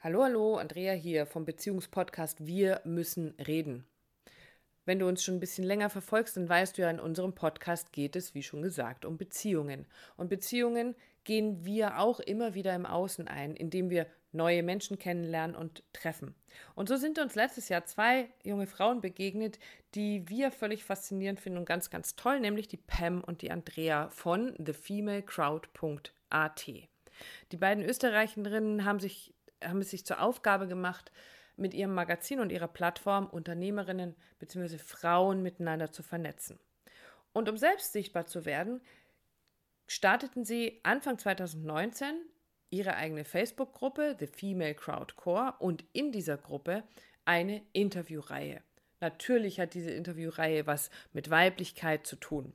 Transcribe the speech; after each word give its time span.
Hallo, 0.00 0.22
hallo, 0.22 0.58
Andrea 0.58 0.92
hier 0.92 1.26
vom 1.26 1.44
Beziehungspodcast 1.44 2.46
Wir 2.46 2.80
müssen 2.84 3.34
reden. 3.44 3.84
Wenn 4.84 5.00
du 5.00 5.08
uns 5.08 5.24
schon 5.24 5.34
ein 5.34 5.40
bisschen 5.40 5.64
länger 5.64 5.90
verfolgst, 5.90 6.36
dann 6.36 6.48
weißt 6.48 6.78
du 6.78 6.82
ja, 6.82 6.90
in 6.90 7.00
unserem 7.00 7.34
Podcast 7.34 7.92
geht 7.92 8.14
es, 8.14 8.32
wie 8.32 8.44
schon 8.44 8.62
gesagt, 8.62 9.04
um 9.04 9.18
Beziehungen. 9.18 9.86
Und 10.16 10.28
Beziehungen 10.28 10.94
gehen 11.24 11.64
wir 11.64 11.98
auch 11.98 12.20
immer 12.20 12.54
wieder 12.54 12.76
im 12.76 12.86
Außen 12.86 13.26
ein, 13.26 13.56
indem 13.56 13.90
wir 13.90 14.06
neue 14.30 14.62
Menschen 14.62 15.00
kennenlernen 15.00 15.56
und 15.56 15.82
treffen. 15.92 16.36
Und 16.76 16.88
so 16.88 16.94
sind 16.94 17.18
uns 17.18 17.34
letztes 17.34 17.68
Jahr 17.68 17.84
zwei 17.84 18.28
junge 18.44 18.68
Frauen 18.68 19.00
begegnet, 19.00 19.58
die 19.96 20.28
wir 20.28 20.52
völlig 20.52 20.84
faszinierend 20.84 21.40
finden 21.40 21.58
und 21.58 21.66
ganz, 21.66 21.90
ganz 21.90 22.14
toll, 22.14 22.38
nämlich 22.38 22.68
die 22.68 22.76
Pam 22.76 23.24
und 23.24 23.42
die 23.42 23.50
Andrea 23.50 24.10
von 24.10 24.54
thefemalecrowd.at. 24.64 26.66
Die 27.50 27.56
beiden 27.56 27.82
Österreicherinnen 27.82 28.84
haben 28.84 29.00
sich 29.00 29.34
haben 29.62 29.80
es 29.80 29.90
sich 29.90 30.04
zur 30.04 30.22
Aufgabe 30.22 30.66
gemacht, 30.66 31.12
mit 31.56 31.74
ihrem 31.74 31.92
Magazin 31.92 32.40
und 32.40 32.52
ihrer 32.52 32.68
Plattform 32.68 33.26
Unternehmerinnen 33.26 34.14
bzw. 34.38 34.78
Frauen 34.78 35.42
miteinander 35.42 35.90
zu 35.90 36.02
vernetzen. 36.02 36.58
Und 37.32 37.48
um 37.48 37.56
selbst 37.56 37.92
sichtbar 37.92 38.26
zu 38.26 38.44
werden, 38.44 38.80
starteten 39.86 40.44
sie 40.44 40.80
Anfang 40.84 41.18
2019 41.18 42.14
ihre 42.70 42.94
eigene 42.94 43.24
Facebook-Gruppe, 43.24 44.16
The 44.18 44.26
Female 44.26 44.74
Crowd 44.74 45.14
Core, 45.16 45.54
und 45.58 45.84
in 45.92 46.12
dieser 46.12 46.36
Gruppe 46.36 46.84
eine 47.24 47.62
Interviewreihe. 47.72 48.62
Natürlich 49.00 49.60
hat 49.60 49.74
diese 49.74 49.90
Interviewreihe 49.90 50.66
was 50.66 50.90
mit 51.12 51.30
Weiblichkeit 51.30 52.06
zu 52.06 52.16
tun. 52.16 52.52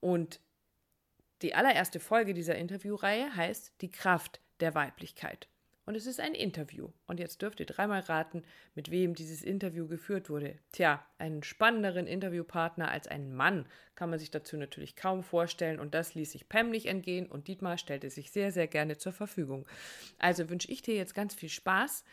Und 0.00 0.40
die 1.42 1.54
allererste 1.54 2.00
Folge 2.00 2.34
dieser 2.34 2.56
Interviewreihe 2.56 3.34
heißt 3.34 3.74
Die 3.80 3.90
Kraft 3.90 4.40
der 4.60 4.74
Weiblichkeit. 4.74 5.48
Und 5.86 5.96
es 5.96 6.06
ist 6.06 6.18
ein 6.18 6.34
Interview. 6.34 6.88
Und 7.06 7.20
jetzt 7.20 7.42
dürft 7.42 7.60
ihr 7.60 7.66
dreimal 7.66 8.00
raten, 8.00 8.42
mit 8.74 8.90
wem 8.90 9.14
dieses 9.14 9.42
Interview 9.42 9.86
geführt 9.86 10.30
wurde. 10.30 10.56
Tja, 10.72 11.04
einen 11.18 11.42
spannenderen 11.42 12.06
Interviewpartner 12.06 12.90
als 12.90 13.06
einen 13.06 13.34
Mann 13.34 13.66
kann 13.94 14.08
man 14.08 14.18
sich 14.18 14.30
dazu 14.30 14.56
natürlich 14.56 14.96
kaum 14.96 15.22
vorstellen. 15.22 15.78
Und 15.78 15.94
das 15.94 16.14
ließ 16.14 16.32
sich 16.32 16.48
Pam 16.48 16.70
nicht 16.70 16.86
entgehen. 16.86 17.26
Und 17.26 17.48
Dietmar 17.48 17.76
stellte 17.76 18.08
sich 18.08 18.30
sehr, 18.30 18.50
sehr 18.50 18.66
gerne 18.66 18.96
zur 18.96 19.12
Verfügung. 19.12 19.66
Also 20.18 20.48
wünsche 20.48 20.72
ich 20.72 20.80
dir 20.80 20.94
jetzt 20.96 21.14
ganz 21.14 21.34
viel 21.34 21.50
Spaß 21.50 22.04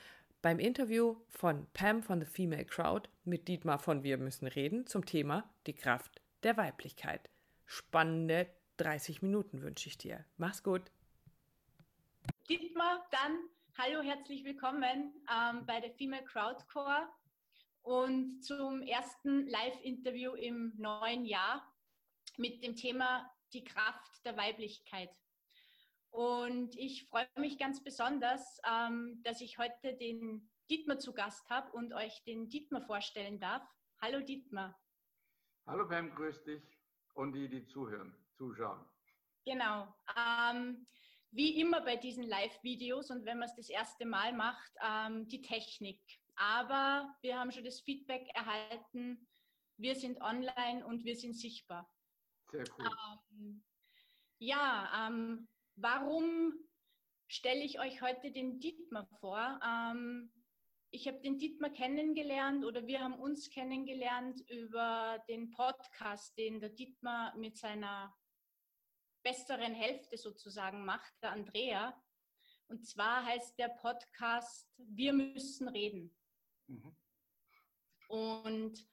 beim 0.42 0.60
Interview 0.60 1.16
von 1.30 1.68
Pam 1.74 2.04
von 2.04 2.20
The 2.20 2.26
Female 2.26 2.66
Crowd 2.66 3.10
mit 3.24 3.48
Dietmar 3.48 3.80
von 3.80 4.04
Wir 4.04 4.18
müssen 4.18 4.48
reden 4.48 4.86
zum 4.86 5.06
Thema 5.06 5.50
die 5.66 5.76
Kraft 5.76 6.22
der 6.44 6.58
Weiblichkeit. 6.58 7.30
Spannende 7.66 8.48
30 8.78 9.22
Minuten 9.22 9.62
wünsche 9.62 9.88
ich 9.88 9.98
dir. 9.98 10.26
Mach's 10.38 10.64
gut. 10.64 10.92
Dietmar, 12.50 13.08
dann 13.12 13.38
Hallo, 13.84 14.04
herzlich 14.04 14.44
willkommen 14.44 15.12
ähm, 15.28 15.66
bei 15.66 15.80
der 15.80 15.90
Female 15.94 16.24
Crowdcore 16.26 17.10
und 17.82 18.44
zum 18.44 18.84
ersten 18.84 19.48
Live-Interview 19.48 20.36
im 20.36 20.72
neuen 20.78 21.26
Jahr 21.26 21.68
mit 22.38 22.64
dem 22.64 22.76
Thema 22.76 23.28
die 23.54 23.64
Kraft 23.64 24.24
der 24.24 24.38
Weiblichkeit. 24.38 25.10
Und 26.12 26.78
ich 26.78 27.10
freue 27.10 27.26
mich 27.40 27.58
ganz 27.58 27.84
besonders, 27.84 28.60
ähm, 28.72 29.20
dass 29.24 29.42
ich 29.42 29.58
heute 29.58 29.96
den 29.96 30.52
Dietmar 30.70 31.00
zu 31.00 31.12
Gast 31.12 31.50
habe 31.50 31.72
und 31.72 31.92
euch 31.92 32.24
den 32.26 32.50
Dietmar 32.50 32.84
vorstellen 32.84 33.40
darf. 33.40 33.64
Hallo 34.00 34.20
Dietmar. 34.20 34.80
Hallo 35.66 35.88
Pam, 35.88 36.14
grüß 36.14 36.44
dich 36.44 36.62
und 37.16 37.34
die, 37.34 37.50
die 37.50 37.66
zuhören, 37.66 38.16
zuschauen. 38.38 38.86
Genau. 39.44 39.92
Ähm, 40.16 40.86
wie 41.32 41.60
immer 41.60 41.82
bei 41.82 41.96
diesen 41.96 42.24
Live-Videos 42.24 43.10
und 43.10 43.26
wenn 43.26 43.40
man 43.40 43.48
es 43.48 43.56
das 43.56 43.70
erste 43.70 44.06
Mal 44.06 44.34
macht, 44.34 44.72
ähm, 44.86 45.28
die 45.28 45.42
Technik. 45.42 46.02
Aber 46.36 47.16
wir 47.22 47.40
haben 47.40 47.52
schon 47.52 47.64
das 47.64 47.82
Feedback 47.82 48.28
erhalten, 48.34 49.28
wir 49.78 49.96
sind 49.96 50.22
online 50.22 50.86
und 50.86 51.06
wir 51.06 51.16
sind 51.16 51.34
sichtbar. 51.34 51.90
Sehr 52.52 52.66
cool. 52.78 52.90
Ähm, 53.32 53.64
ja, 54.40 55.08
ähm, 55.08 55.48
warum 55.76 56.54
stelle 57.28 57.64
ich 57.64 57.80
euch 57.80 58.02
heute 58.02 58.32
den 58.32 58.60
Dietmar 58.60 59.08
vor? 59.20 59.60
Ähm, 59.66 60.32
ich 60.90 61.08
habe 61.08 61.22
den 61.22 61.38
Dietmar 61.38 61.70
kennengelernt 61.70 62.66
oder 62.66 62.86
wir 62.86 63.00
haben 63.00 63.14
uns 63.14 63.50
kennengelernt 63.50 64.42
über 64.50 65.24
den 65.30 65.50
Podcast, 65.52 66.38
den 66.38 66.60
der 66.60 66.70
Dietmar 66.70 67.36
mit 67.38 67.58
seiner 67.58 68.14
besseren 69.24 69.74
Hälfte 69.74 70.18
sozusagen 70.18 70.86
macht, 70.86 71.14
der 71.22 71.32
Andrea. 71.32 72.02
Und 72.68 72.86
zwar 72.86 73.26
heißt 73.26 73.58
der 73.60 73.70
Podcast 73.70 74.72
Wir 74.78 75.14
müssen 75.14 75.68
reden. 75.68 76.16
Mhm. 76.68 76.96
Und 78.08 78.88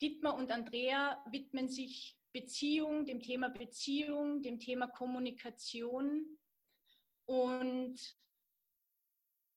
Dietmar 0.00 0.34
und 0.34 0.50
Andrea 0.50 1.24
widmen 1.30 1.68
sich 1.68 2.18
Beziehung, 2.32 3.06
dem 3.06 3.20
Thema 3.20 3.48
Beziehung, 3.48 4.42
dem 4.42 4.58
Thema 4.58 4.88
Kommunikation. 4.88 6.38
Und 7.24 7.98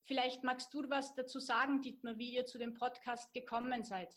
vielleicht 0.04 0.42
magst 0.44 0.72
du 0.72 0.88
was 0.88 1.14
dazu 1.14 1.40
sagen, 1.40 1.82
Dietmar, 1.82 2.16
wie 2.16 2.34
ihr 2.34 2.46
zu 2.46 2.58
dem 2.58 2.74
Podcast 2.74 3.32
gekommen 3.34 3.84
seid. 3.84 4.14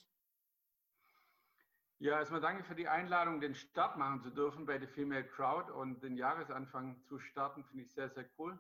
Ja, 2.04 2.20
erstmal 2.20 2.42
danke 2.42 2.66
für 2.66 2.76
die 2.76 2.90
Einladung, 2.90 3.40
den 3.40 3.56
Start 3.56 3.96
machen 3.98 4.20
zu 4.20 4.30
dürfen 4.30 4.66
bei 4.66 4.78
der 4.78 4.90
Female 4.90 5.24
Crowd 5.24 5.72
und 5.72 6.04
den 6.04 6.18
Jahresanfang 6.18 7.02
zu 7.06 7.18
starten, 7.18 7.64
finde 7.64 7.86
ich 7.86 7.94
sehr, 7.94 8.10
sehr 8.10 8.26
cool. 8.38 8.60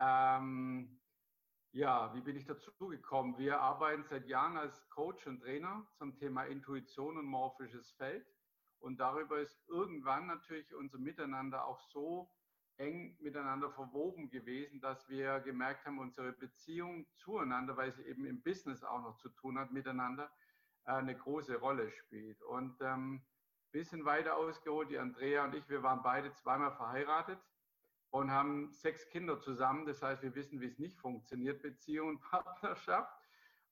Ähm, 0.00 0.98
ja, 1.70 2.12
wie 2.12 2.20
bin 2.22 2.34
ich 2.34 2.44
dazu 2.44 2.72
gekommen? 2.88 3.38
Wir 3.38 3.60
arbeiten 3.60 4.02
seit 4.02 4.26
Jahren 4.26 4.56
als 4.56 4.88
Coach 4.88 5.28
und 5.28 5.42
Trainer 5.42 5.86
zum 5.96 6.16
Thema 6.16 6.42
Intuition 6.42 7.18
und 7.18 7.26
morphisches 7.26 7.92
Feld. 7.92 8.26
Und 8.80 8.98
darüber 8.98 9.38
ist 9.38 9.62
irgendwann 9.68 10.26
natürlich 10.26 10.74
unser 10.74 10.98
Miteinander 10.98 11.64
auch 11.64 11.78
so 11.78 12.34
eng 12.78 13.16
miteinander 13.20 13.70
verwoben 13.70 14.28
gewesen, 14.28 14.80
dass 14.80 15.08
wir 15.08 15.38
gemerkt 15.38 15.86
haben, 15.86 16.00
unsere 16.00 16.32
Beziehung 16.32 17.06
zueinander, 17.14 17.76
weil 17.76 17.92
sie 17.92 18.02
eben 18.02 18.26
im 18.26 18.42
Business 18.42 18.82
auch 18.82 19.02
noch 19.02 19.18
zu 19.18 19.28
tun 19.28 19.56
hat 19.56 19.70
miteinander, 19.70 20.32
eine 20.84 21.16
große 21.16 21.56
Rolle 21.56 21.90
spielt. 21.90 22.42
Und 22.42 22.80
ähm, 22.80 23.22
bisschen 23.72 24.04
weiter 24.04 24.36
ausgeholt, 24.36 24.90
die 24.90 24.98
Andrea 24.98 25.44
und 25.44 25.54
ich, 25.54 25.68
wir 25.68 25.82
waren 25.82 26.02
beide 26.02 26.32
zweimal 26.34 26.72
verheiratet 26.72 27.38
und 28.10 28.30
haben 28.30 28.70
sechs 28.72 29.08
Kinder 29.08 29.40
zusammen. 29.40 29.86
Das 29.86 30.02
heißt, 30.02 30.22
wir 30.22 30.34
wissen, 30.34 30.60
wie 30.60 30.66
es 30.66 30.78
nicht 30.78 30.98
funktioniert, 31.00 31.62
Beziehung 31.62 32.08
und 32.10 32.20
Partnerschaft. 32.30 33.12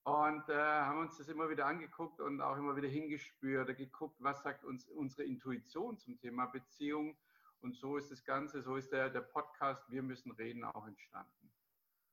Und 0.03 0.49
äh, 0.49 0.55
haben 0.55 1.01
uns 1.01 1.19
das 1.19 1.29
immer 1.29 1.51
wieder 1.51 1.67
angeguckt 1.67 2.21
und 2.21 2.41
auch 2.41 2.57
immer 2.57 2.75
wieder 2.75 2.89
hingespürt, 2.89 3.77
geguckt, 3.77 4.17
was 4.19 4.43
sagt 4.43 4.65
uns 4.65 4.89
unsere 4.89 5.25
Intuition 5.25 5.99
zum 5.99 6.19
Thema 6.19 6.47
Beziehung. 6.47 7.19
Und 7.61 7.77
so 7.77 7.99
ist 7.99 8.11
das 8.11 8.25
Ganze, 8.25 8.63
so 8.63 8.77
ist 8.77 8.91
der, 8.93 9.11
der 9.11 9.21
Podcast 9.21 9.91
Wir 9.91 10.03
müssen 10.03 10.33
reden 10.33 10.65
auch 10.65 10.87
entstanden. 10.87 11.53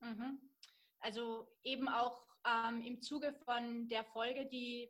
Mhm. 0.02 0.40
Also 1.00 1.48
eben 1.64 1.88
auch 1.88 2.26
ähm, 2.46 2.82
im 2.82 3.02
Zuge 3.02 3.34
von 3.46 3.88
der 3.90 4.04
Folge, 4.06 4.46
die 4.46 4.90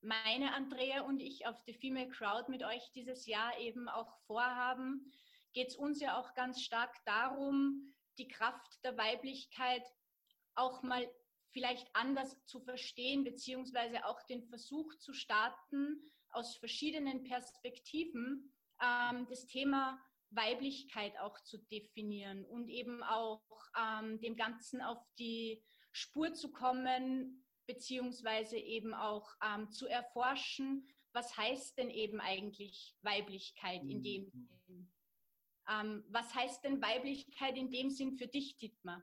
meine 0.00 0.52
Andrea 0.54 1.02
und 1.02 1.20
ich 1.20 1.46
auf 1.46 1.60
The 1.66 1.74
Female 1.74 2.08
Crowd 2.08 2.50
mit 2.50 2.64
euch 2.64 2.90
dieses 2.92 3.26
Jahr 3.26 3.58
eben 3.58 3.88
auch 3.88 4.18
vorhaben, 4.26 5.12
geht 5.52 5.68
es 5.68 5.76
uns 5.76 6.00
ja 6.00 6.18
auch 6.18 6.34
ganz 6.34 6.60
stark 6.60 6.94
darum, 7.04 7.92
die 8.18 8.28
Kraft 8.28 8.82
der 8.84 8.96
Weiblichkeit 8.96 9.84
auch 10.54 10.82
mal 10.82 11.08
vielleicht 11.50 11.88
anders 11.94 12.44
zu 12.46 12.60
verstehen, 12.60 13.24
beziehungsweise 13.24 14.04
auch 14.06 14.22
den 14.24 14.42
Versuch 14.44 14.94
zu 14.96 15.12
starten, 15.12 16.00
aus 16.30 16.56
verschiedenen 16.56 17.24
Perspektiven 17.24 18.52
ähm, 18.82 19.26
das 19.28 19.46
Thema 19.46 20.00
Weiblichkeit 20.34 21.18
auch 21.20 21.38
zu 21.40 21.58
definieren 21.58 22.44
und 22.44 22.68
eben 22.68 23.02
auch 23.02 23.42
ähm, 23.78 24.20
dem 24.20 24.36
Ganzen 24.36 24.80
auf 24.80 24.98
die 25.18 25.62
Spur 25.92 26.32
zu 26.34 26.50
kommen, 26.50 27.44
beziehungsweise 27.66 28.56
eben 28.56 28.94
auch 28.94 29.34
ähm, 29.44 29.70
zu 29.70 29.86
erforschen, 29.86 30.88
was 31.12 31.36
heißt 31.36 31.76
denn 31.78 31.90
eben 31.90 32.20
eigentlich 32.20 32.96
Weiblichkeit 33.02 33.82
in 33.82 34.02
dem 34.02 34.24
mhm. 34.32 34.58
Sinn? 34.66 34.92
Ähm, 35.68 36.04
was 36.08 36.34
heißt 36.34 36.64
denn 36.64 36.82
Weiblichkeit 36.82 37.56
in 37.56 37.70
dem 37.70 37.90
Sinn 37.90 38.16
für 38.16 38.26
dich, 38.26 38.56
Dietmar? 38.56 39.02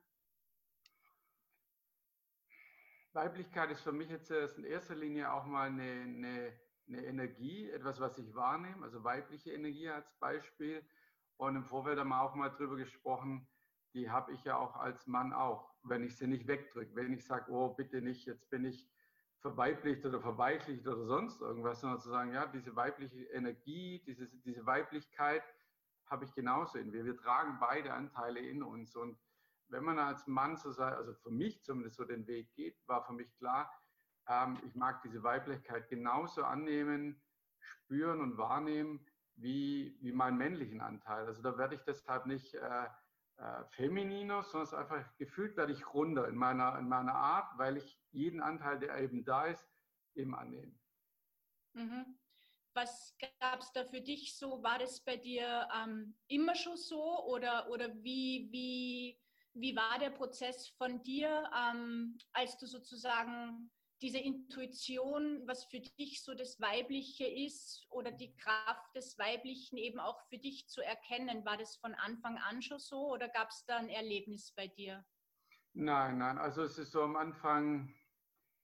Weiblichkeit 3.13 3.71
ist 3.71 3.81
für 3.81 3.91
mich 3.91 4.09
jetzt 4.09 4.29
in 4.31 4.63
erster 4.63 4.95
Linie 4.95 5.31
auch 5.31 5.45
mal 5.45 5.67
eine, 5.67 5.83
eine, 5.83 6.59
eine 6.87 7.05
Energie, 7.05 7.69
etwas, 7.69 7.99
was 7.99 8.17
ich 8.17 8.33
wahrnehme, 8.35 8.83
also 8.83 9.03
weibliche 9.03 9.51
Energie 9.51 9.89
als 9.89 10.11
Beispiel. 10.19 10.85
Und 11.39 11.55
im 11.55 11.63
Vorfeld 11.63 11.97
haben 11.97 12.09
wir 12.09 12.21
auch 12.21 12.35
mal 12.35 12.49
drüber 12.49 12.75
gesprochen, 12.75 13.47
die 13.93 14.09
habe 14.09 14.33
ich 14.33 14.43
ja 14.43 14.57
auch 14.57 14.75
als 14.75 15.07
Mann 15.07 15.31
auch, 15.31 15.73
wenn 15.83 16.03
ich 16.03 16.17
sie 16.17 16.27
nicht 16.27 16.47
wegdrücke. 16.47 16.93
Wenn 16.95 17.13
ich 17.13 17.25
sage, 17.25 17.49
oh, 17.49 17.69
bitte 17.69 18.01
nicht, 18.01 18.25
jetzt 18.25 18.49
bin 18.49 18.65
ich 18.65 18.91
verweiblicht 19.39 20.05
oder 20.05 20.19
verweichlicht 20.19 20.85
oder 20.85 21.05
sonst 21.05 21.39
irgendwas, 21.39 21.79
sondern 21.79 22.01
zu 22.01 22.09
sagen, 22.09 22.33
ja, 22.33 22.45
diese 22.45 22.75
weibliche 22.75 23.23
Energie, 23.31 24.03
diese, 24.05 24.27
diese 24.43 24.65
Weiblichkeit 24.65 25.43
habe 26.07 26.25
ich 26.25 26.33
genauso 26.33 26.77
in 26.77 26.89
mir. 26.89 27.05
Wir 27.05 27.15
tragen 27.15 27.57
beide 27.57 27.93
Anteile 27.93 28.41
in 28.41 28.61
uns 28.61 28.93
und 28.97 29.17
wenn 29.69 29.85
man 29.85 29.97
als 29.97 30.27
Mann 30.27 30.57
so 30.57 30.71
sei, 30.71 30.89
also 30.89 31.13
für 31.13 31.31
mich 31.31 31.63
zumindest 31.63 31.95
so 31.95 32.03
den 32.03 32.27
Weg 32.27 32.53
geht, 32.55 32.75
war 32.85 33.05
für 33.05 33.13
mich 33.13 33.33
klar, 33.37 33.71
ähm, 34.27 34.57
ich 34.65 34.75
mag 34.75 35.01
diese 35.03 35.23
Weiblichkeit 35.23 35.87
genauso 35.87 36.43
annehmen, 36.43 37.21
spüren 37.59 38.19
und 38.19 38.37
wahrnehmen 38.37 39.05
wie, 39.41 39.97
wie 40.01 40.11
meinen 40.11 40.37
männlichen 40.37 40.81
Anteil. 40.81 41.25
Also 41.25 41.41
da 41.41 41.57
werde 41.57 41.75
ich 41.75 41.81
deshalb 41.81 42.25
nicht 42.25 42.53
äh, 42.53 42.85
äh, 43.37 43.63
femininer, 43.71 44.43
sondern 44.43 44.75
einfach 44.75 45.17
gefühlt 45.17 45.55
werde 45.55 45.71
ich 45.71 45.93
runder 45.93 46.27
in 46.27 46.35
meiner, 46.35 46.77
in 46.77 46.89
meiner 46.89 47.15
Art, 47.15 47.57
weil 47.57 47.77
ich 47.77 47.99
jeden 48.11 48.41
Anteil, 48.41 48.79
der 48.79 48.97
eben 48.97 49.23
da 49.23 49.45
ist, 49.45 49.65
eben 50.15 50.35
annehme. 50.35 50.77
Mhm. 51.73 52.19
Was 52.73 53.15
gab 53.39 53.61
es 53.61 53.71
da 53.71 53.85
für 53.85 54.01
dich 54.01 54.37
so? 54.37 54.61
War 54.61 54.79
das 54.79 55.01
bei 55.03 55.17
dir 55.17 55.67
ähm, 55.75 56.15
immer 56.27 56.55
schon 56.55 56.77
so 56.77 57.25
oder, 57.25 57.69
oder 57.69 57.93
wie, 58.03 58.49
wie, 58.51 59.19
wie 59.53 59.75
war 59.75 59.97
der 59.99 60.11
Prozess 60.11 60.67
von 60.77 61.01
dir, 61.03 61.49
ähm, 61.55 62.17
als 62.33 62.57
du 62.57 62.67
sozusagen 62.67 63.71
diese 64.01 64.17
Intuition, 64.17 65.45
was 65.45 65.65
für 65.65 65.79
dich 65.79 66.23
so 66.23 66.33
das 66.33 66.59
Weibliche 66.61 67.27
ist 67.27 67.85
oder 67.89 68.11
die 68.11 68.35
Kraft 68.35 68.95
des 68.95 69.17
Weiblichen 69.17 69.77
eben 69.77 69.99
auch 69.99 70.21
für 70.29 70.37
dich 70.37 70.69
zu 70.69 70.81
erkennen, 70.81 71.45
war 71.45 71.57
das 71.57 71.75
von 71.75 71.93
Anfang 71.95 72.37
an 72.37 72.61
schon 72.61 72.79
so 72.79 73.11
oder 73.13 73.27
gab 73.27 73.49
es 73.49 73.65
da 73.65 73.77
ein 73.77 73.89
Erlebnis 73.89 74.53
bei 74.55 74.67
dir? 74.67 75.05
Nein, 75.73 76.17
nein, 76.17 76.37
also 76.37 76.63
es 76.63 76.77
ist 76.77 76.91
so 76.91 77.01
am 77.03 77.15
Anfang, 77.15 77.93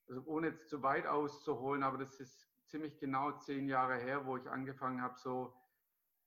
also 0.07 0.21
ohne 0.25 0.47
jetzt 0.47 0.69
zu 0.69 0.81
weit 0.81 1.05
auszuholen, 1.05 1.83
aber 1.83 1.97
das 1.97 2.19
ist 2.19 2.47
ziemlich 2.67 2.97
genau 2.99 3.31
zehn 3.39 3.67
Jahre 3.67 3.97
her, 3.97 4.25
wo 4.25 4.37
ich 4.37 4.47
angefangen 4.47 5.01
habe, 5.01 5.17
so 5.19 5.53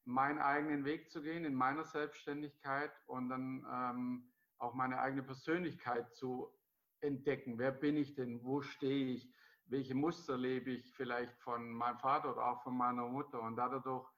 meinen 0.05 0.39
eigenen 0.39 0.85
Weg 0.85 1.11
zu 1.11 1.23
gehen 1.23 1.45
in 1.45 1.55
meiner 1.55 1.85
Selbstständigkeit 1.85 2.93
und 3.07 3.29
dann 3.29 3.67
ähm, 3.71 4.33
auch 4.59 4.75
meine 4.75 4.99
eigene 5.01 5.23
Persönlichkeit 5.23 6.15
zu 6.15 6.58
entdecken. 7.01 7.59
Wer 7.59 7.73
bin 7.73 7.97
ich 7.97 8.15
denn? 8.15 8.43
Wo 8.45 8.63
stehe 8.63 9.15
ich? 9.15 9.33
Welche 9.67 9.95
Muster 9.95 10.37
lebe 10.37 10.71
ich 10.71 10.95
vielleicht 10.95 11.37
von 11.41 11.71
meinem 11.71 11.99
Vater 11.99 12.33
oder 12.33 12.47
auch 12.47 12.63
von 12.63 12.77
meiner 12.77 13.07
Mutter? 13.07 13.43
Und 13.43 13.57
dadurch 13.57 14.09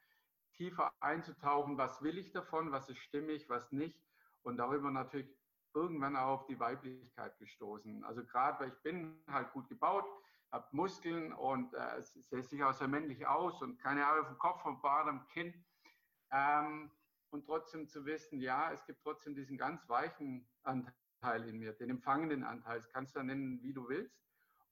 tiefer 0.54 0.92
einzutauchen, 1.00 1.78
was 1.78 2.02
will 2.02 2.18
ich 2.18 2.30
davon, 2.32 2.70
was 2.70 2.88
ist 2.88 2.98
stimmig, 2.98 3.48
was 3.48 3.72
nicht. 3.72 4.00
Und 4.42 4.58
darüber 4.58 4.90
natürlich 4.90 5.28
irgendwann 5.74 6.16
auch 6.16 6.40
auf 6.40 6.46
die 6.46 6.58
Weiblichkeit 6.58 7.38
gestoßen. 7.38 8.04
Also 8.04 8.24
gerade, 8.24 8.60
weil 8.60 8.68
ich 8.68 8.82
bin 8.82 9.22
halt 9.28 9.52
gut 9.52 9.68
gebaut, 9.68 10.04
habe 10.50 10.66
Muskeln 10.72 11.32
und 11.32 11.72
äh, 11.74 12.02
sieht 12.02 12.48
sich 12.48 12.62
auch 12.62 12.72
sehr 12.72 12.88
männlich 12.88 13.26
aus 13.26 13.62
und 13.62 13.78
keine 13.78 14.04
Haare 14.04 14.24
vom 14.24 14.38
Kopf, 14.38 14.62
vom 14.62 14.80
Bart, 14.80 15.08
am 15.08 15.26
Kinn. 15.28 15.64
Ähm, 16.32 16.90
und 17.30 17.46
trotzdem 17.46 17.88
zu 17.88 18.04
wissen, 18.04 18.40
ja, 18.40 18.72
es 18.72 18.84
gibt 18.84 19.02
trotzdem 19.02 19.34
diesen 19.34 19.56
ganz 19.56 19.88
weichen 19.88 20.48
Anteil 20.62 20.94
Anteil 21.20 21.48
in 21.48 21.58
mir, 21.58 21.72
den 21.74 21.90
empfangenden 21.90 22.44
Anteil, 22.44 22.78
das 22.78 22.88
kannst 22.88 23.14
du 23.14 23.22
nennen, 23.22 23.62
wie 23.62 23.74
du 23.74 23.88
willst. 23.88 24.18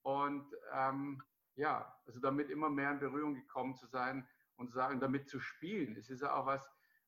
Und 0.02 0.46
ähm, 0.72 1.22
ja, 1.56 1.94
also 2.06 2.20
damit 2.20 2.50
immer 2.50 2.70
mehr 2.70 2.90
in 2.90 3.00
Berührung 3.00 3.34
gekommen 3.34 3.76
zu 3.76 3.86
sein 3.86 4.26
und 4.56 4.72
sagen, 4.72 4.98
damit 4.98 5.28
zu 5.28 5.40
spielen. 5.40 5.96
Es 5.96 6.08
ist 6.08 6.22
ja 6.22 6.34
auch 6.34 6.46
was, 6.46 6.66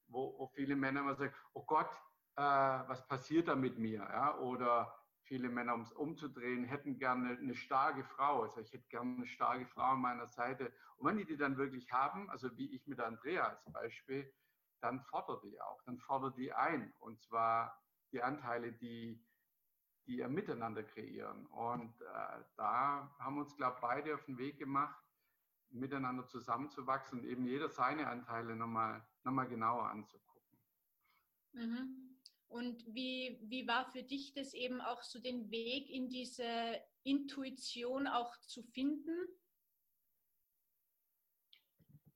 wo, 0.08 0.38
wo 0.38 0.46
viele 0.48 0.76
Männer 0.76 1.00
immer 1.00 1.14
sagen, 1.14 1.34
oh 1.54 1.64
Gott, 1.64 1.90
äh, 2.36 2.42
was 2.42 3.06
passiert 3.06 3.48
da 3.48 3.56
mit 3.56 3.78
mir? 3.78 4.00
Ja? 4.00 4.36
Oder 4.38 4.94
viele 5.22 5.48
Männer, 5.48 5.74
um 5.74 5.82
es 5.82 5.92
umzudrehen, 5.92 6.64
hätten 6.64 6.98
gerne 6.98 7.38
eine 7.38 7.54
starke 7.54 8.04
Frau. 8.04 8.42
Also 8.42 8.60
ich 8.60 8.72
hätte 8.72 8.88
gerne 8.88 9.16
eine 9.16 9.26
starke 9.26 9.66
Frau 9.66 9.92
an 9.92 10.00
meiner 10.00 10.26
Seite. 10.26 10.70
Und 10.96 11.08
wenn 11.08 11.16
die 11.16 11.24
die 11.24 11.38
dann 11.38 11.56
wirklich 11.56 11.90
haben, 11.92 12.28
also 12.28 12.54
wie 12.58 12.74
ich 12.74 12.86
mit 12.86 13.00
Andrea 13.00 13.44
als 13.44 13.64
Beispiel, 13.72 14.30
dann 14.82 15.00
fordert 15.04 15.44
die 15.44 15.60
auch, 15.60 15.80
dann 15.84 15.98
fordert 15.98 16.36
die 16.36 16.52
ein. 16.52 16.92
Und 16.98 17.22
zwar 17.22 17.80
die 18.12 18.22
Anteile, 18.22 18.72
die 18.72 19.22
die 20.10 20.16
ja 20.16 20.28
miteinander 20.28 20.82
kreieren. 20.82 21.46
Und 21.46 22.00
äh, 22.00 22.42
da 22.56 23.14
haben 23.20 23.38
uns, 23.38 23.56
glaube 23.56 23.76
ich, 23.76 23.80
beide 23.80 24.14
auf 24.14 24.24
den 24.24 24.38
Weg 24.38 24.58
gemacht, 24.58 25.00
miteinander 25.70 26.26
zusammenzuwachsen 26.26 27.20
und 27.20 27.26
eben 27.26 27.46
jeder 27.46 27.68
seine 27.68 28.08
Anteile 28.08 28.56
nochmal 28.56 29.06
noch 29.22 29.32
mal 29.32 29.46
genauer 29.46 29.88
anzugucken. 29.88 30.58
Mhm. 31.52 32.18
Und 32.48 32.84
wie, 32.92 33.38
wie 33.44 33.68
war 33.68 33.86
für 33.92 34.02
dich 34.02 34.32
das 34.34 34.52
eben 34.52 34.80
auch 34.80 35.02
so 35.02 35.20
den 35.20 35.48
Weg 35.52 35.88
in 35.88 36.08
diese 36.08 36.80
Intuition 37.04 38.08
auch 38.08 38.36
zu 38.40 38.64
finden? 38.64 39.28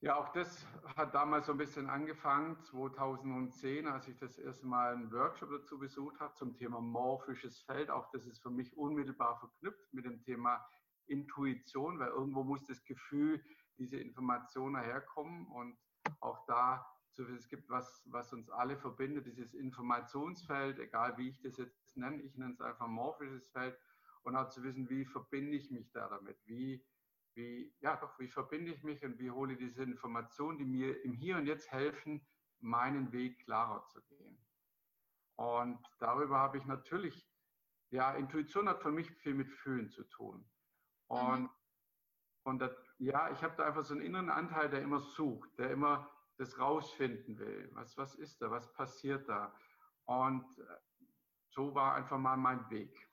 Ja, 0.01 0.17
auch 0.17 0.29
das 0.33 0.65
hat 0.97 1.15
damals 1.15 1.47
so 1.47 1.53
ein 1.53 1.57
bisschen 1.57 1.89
angefangen, 1.89 2.61
2010, 2.61 3.87
als 3.87 4.07
ich 4.07 4.17
das 4.17 4.37
erste 4.37 4.67
Mal 4.67 4.93
einen 4.93 5.11
Workshop 5.11 5.49
dazu 5.49 5.79
besucht 5.79 6.19
habe 6.19 6.33
zum 6.35 6.55
Thema 6.55 6.79
morphisches 6.81 7.61
Feld. 7.61 7.89
Auch 7.89 8.11
das 8.11 8.25
ist 8.25 8.41
für 8.41 8.51
mich 8.51 8.77
unmittelbar 8.77 9.39
verknüpft 9.39 9.93
mit 9.93 10.05
dem 10.05 10.21
Thema 10.21 10.63
Intuition, 11.07 11.99
weil 11.99 12.09
irgendwo 12.09 12.43
muss 12.43 12.65
das 12.65 12.83
Gefühl, 12.83 13.43
diese 13.77 13.97
Information 13.97 14.77
herkommen 14.77 15.47
und 15.47 15.77
auch 16.19 16.45
da, 16.45 16.85
es 17.17 17.47
gibt 17.47 17.69
was, 17.69 18.03
was 18.05 18.33
uns 18.33 18.49
alle 18.49 18.77
verbindet, 18.77 19.25
dieses 19.25 19.53
Informationsfeld, 19.53 20.79
egal 20.79 21.17
wie 21.17 21.29
ich 21.29 21.41
das 21.41 21.57
jetzt 21.57 21.95
nenne, 21.95 22.21
ich 22.21 22.35
nenne 22.37 22.53
es 22.53 22.61
einfach 22.61 22.87
morphisches 22.87 23.49
Feld 23.51 23.77
und 24.23 24.35
auch 24.35 24.49
zu 24.49 24.63
wissen, 24.63 24.89
wie 24.89 25.05
verbinde 25.05 25.55
ich 25.55 25.71
mich 25.71 25.91
da 25.91 26.09
damit, 26.09 26.37
wie 26.45 26.83
wie, 27.35 27.73
ja 27.81 27.95
doch, 27.97 28.17
wie 28.19 28.27
verbinde 28.27 28.71
ich 28.71 28.83
mich 28.83 29.03
und 29.03 29.19
wie 29.19 29.31
hole 29.31 29.53
ich 29.53 29.59
diese 29.59 29.83
Informationen, 29.83 30.57
die 30.57 30.65
mir 30.65 31.03
im 31.03 31.13
Hier 31.13 31.37
und 31.37 31.45
Jetzt 31.45 31.71
helfen, 31.71 32.25
meinen 32.59 33.11
Weg 33.11 33.43
klarer 33.43 33.85
zu 33.85 34.01
gehen. 34.03 34.39
Und 35.35 35.79
darüber 35.99 36.39
habe 36.39 36.57
ich 36.57 36.65
natürlich, 36.65 37.29
ja, 37.89 38.13
Intuition 38.13 38.69
hat 38.69 38.81
für 38.81 38.91
mich 38.91 39.11
viel 39.11 39.33
mit 39.33 39.49
Fühlen 39.49 39.89
zu 39.89 40.03
tun. 40.05 40.49
Und, 41.07 41.43
mhm. 41.43 41.49
und 42.43 42.59
das, 42.59 42.71
ja, 42.97 43.29
ich 43.31 43.43
habe 43.43 43.55
da 43.57 43.65
einfach 43.65 43.83
so 43.83 43.93
einen 43.93 44.03
inneren 44.03 44.29
Anteil, 44.29 44.69
der 44.69 44.81
immer 44.81 44.99
sucht, 44.99 45.57
der 45.59 45.71
immer 45.71 46.09
das 46.37 46.57
rausfinden 46.57 47.37
will. 47.37 47.69
Was, 47.73 47.97
was 47.97 48.15
ist 48.15 48.41
da? 48.41 48.49
Was 48.49 48.71
passiert 48.73 49.27
da? 49.27 49.53
Und 50.05 50.45
so 51.49 51.73
war 51.73 51.95
einfach 51.95 52.17
mal 52.17 52.37
mein 52.37 52.69
Weg. 52.69 53.09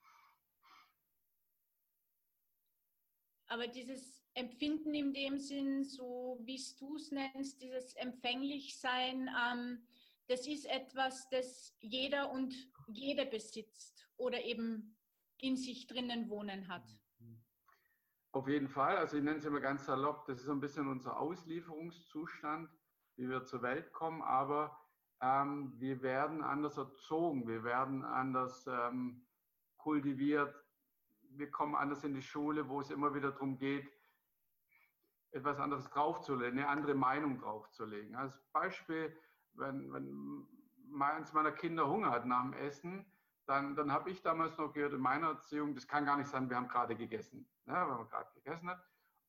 Aber 3.53 3.67
dieses 3.67 4.25
Empfinden 4.33 4.95
in 4.95 5.13
dem 5.13 5.37
Sinn, 5.37 5.83
so 5.83 6.39
wie 6.41 6.59
du 6.79 6.95
es 6.95 7.11
nennst, 7.11 7.61
dieses 7.61 7.93
Empfänglichsein, 7.93 9.29
ähm, 9.29 9.85
das 10.27 10.47
ist 10.47 10.65
etwas, 10.65 11.29
das 11.29 11.75
jeder 11.79 12.31
und 12.31 12.55
jede 12.87 13.27
besitzt 13.27 14.09
oder 14.17 14.43
eben 14.43 14.97
in 15.37 15.55
sich 15.55 15.85
drinnen 15.85 16.29
wohnen 16.29 16.67
hat. 16.67 16.83
Auf 18.31 18.47
jeden 18.47 18.69
Fall, 18.69 18.97
also 18.97 19.17
ich 19.17 19.23
nenne 19.23 19.37
es 19.37 19.45
immer 19.45 19.59
ganz 19.59 19.85
salopp, 19.85 20.25
das 20.25 20.39
ist 20.39 20.45
so 20.45 20.51
ein 20.51 20.59
bisschen 20.59 20.87
unser 20.87 21.19
Auslieferungszustand, 21.19 22.71
wie 23.17 23.29
wir 23.29 23.43
zur 23.43 23.61
Welt 23.61 23.93
kommen, 23.93 24.23
aber 24.23 24.75
ähm, 25.21 25.73
wir 25.77 26.01
werden 26.01 26.41
anders 26.41 26.77
erzogen, 26.77 27.47
wir 27.47 27.63
werden 27.63 28.03
anders 28.03 28.65
ähm, 28.65 29.27
kultiviert, 29.77 30.55
wir 31.37 31.51
kommen 31.51 31.75
anders 31.75 32.03
in 32.03 32.13
die 32.13 32.21
Schule, 32.21 32.67
wo 32.69 32.81
es 32.81 32.89
immer 32.89 33.13
wieder 33.13 33.31
darum 33.31 33.57
geht, 33.57 33.91
etwas 35.31 35.59
anderes 35.59 35.89
draufzulegen, 35.89 36.59
eine 36.59 36.67
andere 36.67 36.93
Meinung 36.93 37.39
draufzulegen. 37.39 38.15
Als 38.15 38.39
Beispiel, 38.51 39.15
wenn, 39.53 39.91
wenn 39.91 40.47
eins 41.01 41.33
meiner 41.33 41.51
Kinder 41.51 41.87
Hunger 41.87 42.11
hat 42.11 42.25
nach 42.25 42.43
dem 42.43 42.53
Essen, 42.53 43.05
dann, 43.45 43.75
dann 43.75 43.91
habe 43.91 44.09
ich 44.09 44.21
damals 44.21 44.57
noch 44.57 44.73
gehört 44.73 44.93
in 44.93 45.01
meiner 45.01 45.29
Erziehung, 45.29 45.75
das 45.75 45.87
kann 45.87 46.05
gar 46.05 46.17
nicht 46.17 46.29
sein, 46.29 46.49
wir 46.49 46.55
haben 46.55 46.67
gerade 46.67 46.95
gegessen, 46.95 47.47
ja, 47.65 47.87
weil 47.87 47.97
man 47.97 48.07
gerade 48.07 48.31
gegessen 48.35 48.69
hat. 48.69 48.81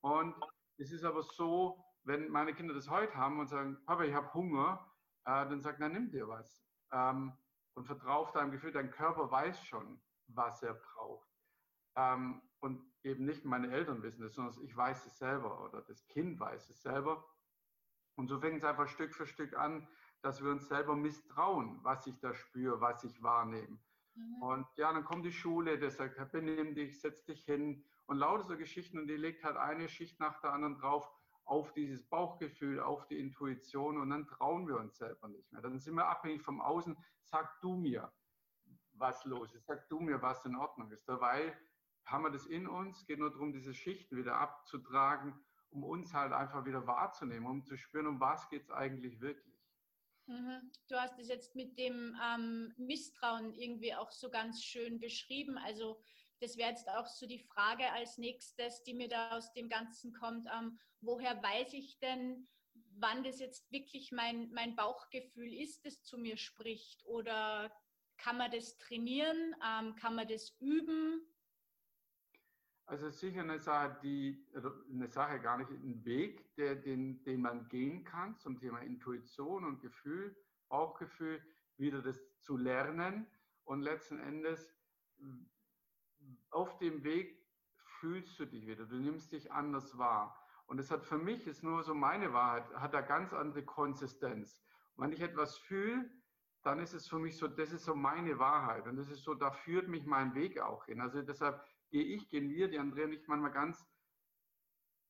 Und 0.03 0.35
es 0.77 0.93
ist 0.93 1.05
aber 1.05 1.23
so, 1.23 1.85
wenn 2.05 2.29
meine 2.29 2.55
Kinder 2.55 2.75
das 2.75 2.91
heute 2.91 3.15
haben 3.17 3.41
und 3.41 3.49
sagen, 3.49 3.79
Papa, 3.87 4.05
ich 4.05 4.15
habe 4.15 4.33
Hunger, 4.35 4.87
äh, 5.25 5.49
dann 5.49 5.63
sagt, 5.63 5.81
na 5.81 5.89
nimm 5.89 6.11
dir 6.11 6.29
was. 6.29 6.65
Ähm, 6.93 7.33
und 7.75 7.87
vertrau 7.87 8.21
auf 8.21 8.33
deinem 8.33 8.53
Gefühl, 8.53 8.73
dein 8.73 8.91
Körper 8.91 9.31
weiß 9.31 9.65
schon, 9.65 10.01
was 10.29 10.63
er 10.63 10.75
braucht. 10.75 11.34
Ähm, 11.97 12.43
und 12.61 12.83
eben 13.03 13.25
nicht 13.25 13.45
meine 13.45 13.71
Eltern 13.71 14.03
wissen 14.03 14.25
es, 14.25 14.35
sondern 14.35 14.63
ich 14.63 14.75
weiß 14.75 15.07
es 15.07 15.19
selber 15.19 15.65
oder 15.65 15.83
das 15.83 16.07
Kind 16.07 16.41
weiß 16.41 16.71
es 16.71 16.83
selber. 16.83 17.25
Und 18.17 18.29
so 18.29 18.39
fängt 18.41 18.59
es 18.59 18.65
einfach 18.65 18.89
Stück 18.89 19.15
für 19.15 19.27
Stück 19.27 19.57
an, 19.57 19.87
dass 20.23 20.43
wir 20.43 20.51
uns 20.51 20.69
selber 20.69 20.97
misstrauen, 20.97 21.79
was 21.83 22.07
ich 22.07 22.19
da 22.21 22.33
spüre, 22.33 22.81
was 22.81 23.05
ich 23.05 23.23
wahrnehme. 23.23 23.79
Mhm. 24.15 24.43
Und 24.43 24.67
ja, 24.77 24.93
dann 24.93 25.05
kommt 25.05 25.27
die 25.27 25.33
Schule, 25.33 25.79
der 25.79 25.91
sagt, 25.91 26.33
benimm 26.33 26.75
dich, 26.75 27.01
setz 27.01 27.25
dich 27.25 27.45
hin 27.45 27.85
und 28.07 28.19
lauter 28.19 28.45
so 28.45 28.57
Geschichten 28.57 28.99
und 28.99 29.09
die 29.09 29.17
legt 29.17 29.45
halt 29.45 29.57
eine 29.57 29.89
Schicht 29.89 30.19
nach 30.21 30.41
der 30.41 30.53
anderen 30.53 30.77
drauf 30.77 31.11
auf 31.45 31.73
dieses 31.75 32.09
Bauchgefühl, 32.09 32.81
auf 32.81 33.07
die 33.07 33.19
Intuition 33.19 33.99
und 33.99 34.11
dann 34.11 34.27
trauen 34.27 34.67
wir 34.67 34.79
uns 34.79 34.97
selber 34.97 35.29
nicht 35.29 35.53
mehr. 35.53 35.61
Dann 35.61 35.79
sind 35.79 35.95
wir 35.95 36.07
abhängig 36.07 36.43
vom 36.43 36.61
Außen. 36.61 36.97
Sag 37.23 37.61
du 37.61 37.77
mir, 37.77 38.11
was 38.93 39.25
los 39.25 39.55
ist. 39.55 39.67
Sag 39.67 39.89
du 39.89 40.01
mir, 40.01 40.23
was 40.23 40.45
in 40.47 40.57
Ordnung 40.57 40.91
ist. 40.91 41.07
Weil 41.07 41.55
haben 42.05 42.25
wir 42.25 42.31
das 42.31 42.47
in 42.47 42.67
uns, 42.67 43.07
geht 43.07 43.19
nur 43.19 43.31
darum, 43.31 43.53
diese 43.53 43.75
Schichten 43.75 44.17
wieder 44.17 44.37
abzutragen, 44.37 45.35
um 45.71 45.85
uns 45.85 46.13
halt 46.13 46.33
einfach 46.33 46.65
wieder 46.65 46.87
wahrzunehmen, 46.87 47.47
um 47.47 47.65
zu 47.65 47.77
spüren, 47.77 48.07
um 48.07 48.21
was 48.21 48.49
geht 48.49 48.63
es 48.63 48.71
eigentlich 48.71 49.21
wirklich. 49.21 49.55
Mhm. 50.27 50.71
Du 50.89 50.97
hast 50.97 51.19
es 51.19 51.29
jetzt 51.29 51.55
mit 51.55 51.79
dem 51.79 52.17
ähm, 52.23 52.73
Misstrauen 52.77 53.53
irgendwie 53.53 53.95
auch 53.95 54.11
so 54.11 54.31
ganz 54.31 54.63
schön 54.63 54.99
beschrieben. 54.99 55.59
Also 55.59 56.01
das 56.41 56.57
wäre 56.57 56.71
jetzt 56.71 56.89
auch 56.89 57.07
so 57.07 57.27
die 57.27 57.41
Frage 57.41 57.91
als 57.93 58.19
nächstes, 58.19 58.83
die 58.83 58.95
mir 58.95 59.09
da 59.09 59.33
aus 59.33 59.53
dem 59.53 59.69
Ganzen 59.69 60.13
kommt. 60.13 60.49
Ähm, 60.57 60.79
woher 61.01 61.43
weiß 61.43 61.75
ich 61.75 61.99
denn, 61.99 62.49
wann 62.97 63.23
das 63.23 63.39
jetzt 63.41 63.71
wirklich 63.71 64.13
mein, 64.13 64.51
mein 64.53 64.77
Bauchgefühl 64.77 65.53
ist, 65.53 65.85
das 65.85 66.03
zu 66.03 66.19
mir 66.19 66.37
spricht? 66.37 67.05
Oder 67.07 67.71
kann 68.17 68.39
man 68.39 68.51
das 68.51 68.79
trainieren? 68.79 69.55
Ähm, 69.65 69.95
kann 69.97 70.15
man 70.15 70.29
das 70.29 70.57
üben? 70.61 71.21
Also 72.87 73.09
sicher 73.11 73.41
eine 73.41 73.59
Sache, 73.59 73.99
die, 74.03 74.47
eine 74.93 75.09
Sache 75.09 75.41
gar 75.41 75.57
nicht, 75.57 75.71
ein 75.71 76.05
Weg, 76.05 76.55
der, 76.57 76.75
den, 76.75 77.23
den 77.25 77.41
man 77.41 77.69
gehen 77.69 78.05
kann 78.05 78.37
zum 78.39 78.59
Thema 78.59 78.81
Intuition 78.81 79.65
und 79.65 79.81
Gefühl, 79.81 80.37
Bauchgefühl, 80.69 81.41
wieder 81.77 82.03
das 82.03 82.21
zu 82.41 82.57
lernen 82.57 83.27
und 83.65 83.81
letzten 83.81 84.21
Endes 84.21 84.75
auf 86.51 86.79
dem 86.79 87.03
Weg 87.05 87.43
fühlst 88.01 88.39
du 88.39 88.45
dich 88.45 88.67
wieder, 88.67 88.85
du 88.85 88.97
nimmst 88.97 89.33
dich 89.33 89.51
anders 89.51 89.97
wahr. 89.97 90.39
Und 90.67 90.79
es 90.79 90.91
hat 90.91 91.05
für 91.05 91.19
mich, 91.19 91.47
ist 91.47 91.63
nur 91.63 91.83
so 91.83 91.95
meine 91.95 92.33
Wahrheit, 92.33 92.65
hat 92.75 92.95
da 92.95 93.01
ganz 93.01 93.33
andere 93.33 93.65
Konsistenz. 93.65 94.63
Und 94.97 95.05
wenn 95.05 95.13
ich 95.13 95.21
etwas 95.21 95.59
fühle, 95.59 96.11
dann 96.63 96.79
ist 96.79 96.95
es 96.95 97.09
für 97.09 97.19
mich 97.19 97.37
so, 97.37 97.47
das 97.49 97.73
ist 97.73 97.85
so 97.85 97.95
meine 97.95 98.39
Wahrheit. 98.39 98.87
Und 98.87 98.97
das 98.97 99.11
ist 99.11 99.23
so, 99.23 99.35
da 99.35 99.51
führt 99.51 99.89
mich 99.89 100.07
mein 100.07 100.35
Weg 100.35 100.59
auch 100.61 100.87
hin. 100.87 101.01
Also 101.01 101.21
deshalb 101.21 101.63
gehe 101.95 102.17
ich, 102.17 102.29
gehen 102.29 102.51
wir, 102.51 102.67
die 102.67 102.81
Andrea 102.81 103.05
und 103.05 103.13
ich 103.13 103.29
manchmal 103.29 103.53
ganz 103.53 103.87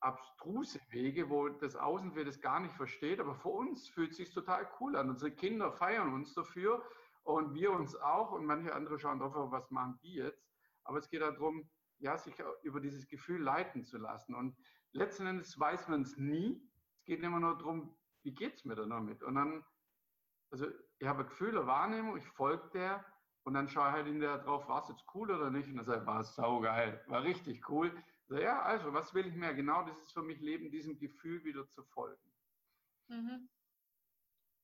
abstruse 0.00 0.79
Wege, 0.91 1.31
wo 1.31 1.49
das 1.49 1.76
Außenwelt 1.76 2.29
es 2.29 2.43
gar 2.43 2.61
nicht 2.61 2.75
versteht, 2.75 3.21
aber 3.21 3.35
für 3.35 3.49
uns 3.49 3.88
fühlt 3.88 4.11
es 4.11 4.19
sich 4.19 4.35
total 4.35 4.69
cool 4.79 4.95
an. 4.95 5.09
Unsere 5.09 5.31
Kinder 5.31 5.73
feiern 5.73 6.12
uns 6.12 6.35
dafür 6.35 6.85
und 7.23 7.55
wir 7.55 7.73
uns 7.73 7.97
auch 7.97 8.33
und 8.33 8.45
manche 8.45 8.75
andere 8.75 8.99
schauen 8.99 9.19
drauf, 9.19 9.50
was 9.50 9.71
machen 9.71 9.99
die 10.03 10.17
jetzt? 10.17 10.47
Aber 10.83 10.99
es 10.99 11.09
geht 11.09 11.23
darum, 11.23 11.71
ja, 12.00 12.19
sich 12.19 12.35
über 12.64 12.83
dieses 12.83 13.09
Gefühl 13.09 13.41
leiten 13.41 13.83
zu 13.83 13.97
lassen. 13.97 14.35
Und 14.35 14.55
letzten 14.93 15.26
Endes 15.26 15.59
weiß 15.59 15.88
man 15.88 16.03
es 16.03 16.19
nie. 16.19 16.61
Es 16.99 17.05
geht 17.07 17.23
immer 17.23 17.41
nur 17.41 17.57
darum, 17.57 17.97
wie 18.25 18.35
geht 18.35 18.57
es 18.57 18.67
mir 18.67 18.75
da 18.75 18.85
damit? 18.85 19.23
Und 19.23 19.37
dann, 19.37 19.64
also 20.50 20.67
ich 20.99 21.09
habe 21.09 21.23
ein 21.23 21.29
Gefühl, 21.31 21.57
eine 21.57 21.67
Wahrnehmung, 21.67 22.19
ich 22.19 22.29
folge 22.29 22.69
der 22.75 23.07
und 23.45 23.55
dann 23.55 23.69
schaue 23.69 23.89
ich 23.89 23.93
halt 23.95 24.07
in 24.07 24.21
der 24.21 24.39
drauf, 24.39 24.67
war 24.69 24.83
es 24.83 24.89
jetzt 24.89 25.05
cool 25.15 25.31
oder 25.31 25.51
nicht? 25.51 25.69
Und 25.69 25.77
dann 25.77 25.85
sage 25.85 26.01
ich, 26.01 26.07
war 26.07 26.21
es 26.21 26.35
saugeil, 26.35 27.03
war 27.07 27.23
richtig 27.23 27.69
cool. 27.69 27.95
So, 28.27 28.37
ja, 28.37 28.63
also, 28.63 28.93
was 28.95 29.13
will 29.13 29.27
ich 29.27 29.35
mehr? 29.35 29.55
Genau 29.55 29.85
das 29.85 30.01
ist 30.01 30.13
für 30.13 30.23
mich 30.23 30.41
Leben, 30.41 30.71
diesem 30.71 30.99
Gefühl 30.99 31.45
wieder 31.45 31.69
zu 31.69 31.85
folgen. 31.85 32.33
Mhm. 33.09 33.51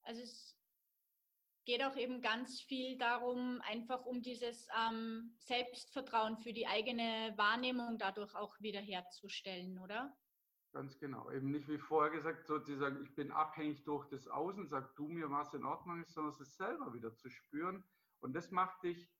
Also 0.03 0.23
es 0.23 0.57
geht 1.67 1.85
auch 1.85 1.97
eben 1.97 2.23
ganz 2.23 2.63
viel 2.63 2.97
darum, 2.97 3.61
einfach 3.63 4.07
um 4.07 4.23
dieses 4.23 4.67
ähm, 4.89 5.37
Selbstvertrauen 5.41 6.39
für 6.39 6.55
die 6.55 6.67
eigene 6.67 7.35
Wahrnehmung 7.37 7.99
dadurch 7.99 8.35
auch 8.35 8.59
wiederherzustellen, 8.61 9.79
oder? 9.79 10.17
Ganz 10.73 10.99
genau. 10.99 11.31
Eben 11.31 11.51
nicht 11.51 11.69
wie 11.69 11.79
vorher 11.79 12.13
gesagt, 12.13 12.47
sozusagen, 12.47 13.03
ich 13.03 13.15
bin 13.15 13.31
abhängig 13.31 13.85
durch 13.85 14.09
das 14.09 14.27
Außen, 14.27 14.69
sag 14.69 14.95
du 14.97 15.09
mir, 15.09 15.31
was 15.31 15.53
in 15.53 15.65
Ordnung 15.65 16.01
ist, 16.01 16.15
sondern 16.15 16.35
es 16.41 16.57
selber 16.57 16.95
wieder 16.95 17.15
zu 17.15 17.29
spüren. 17.29 17.85
Und 18.21 18.35
das 18.35 18.51
macht 18.51 18.83
dich 18.83 19.11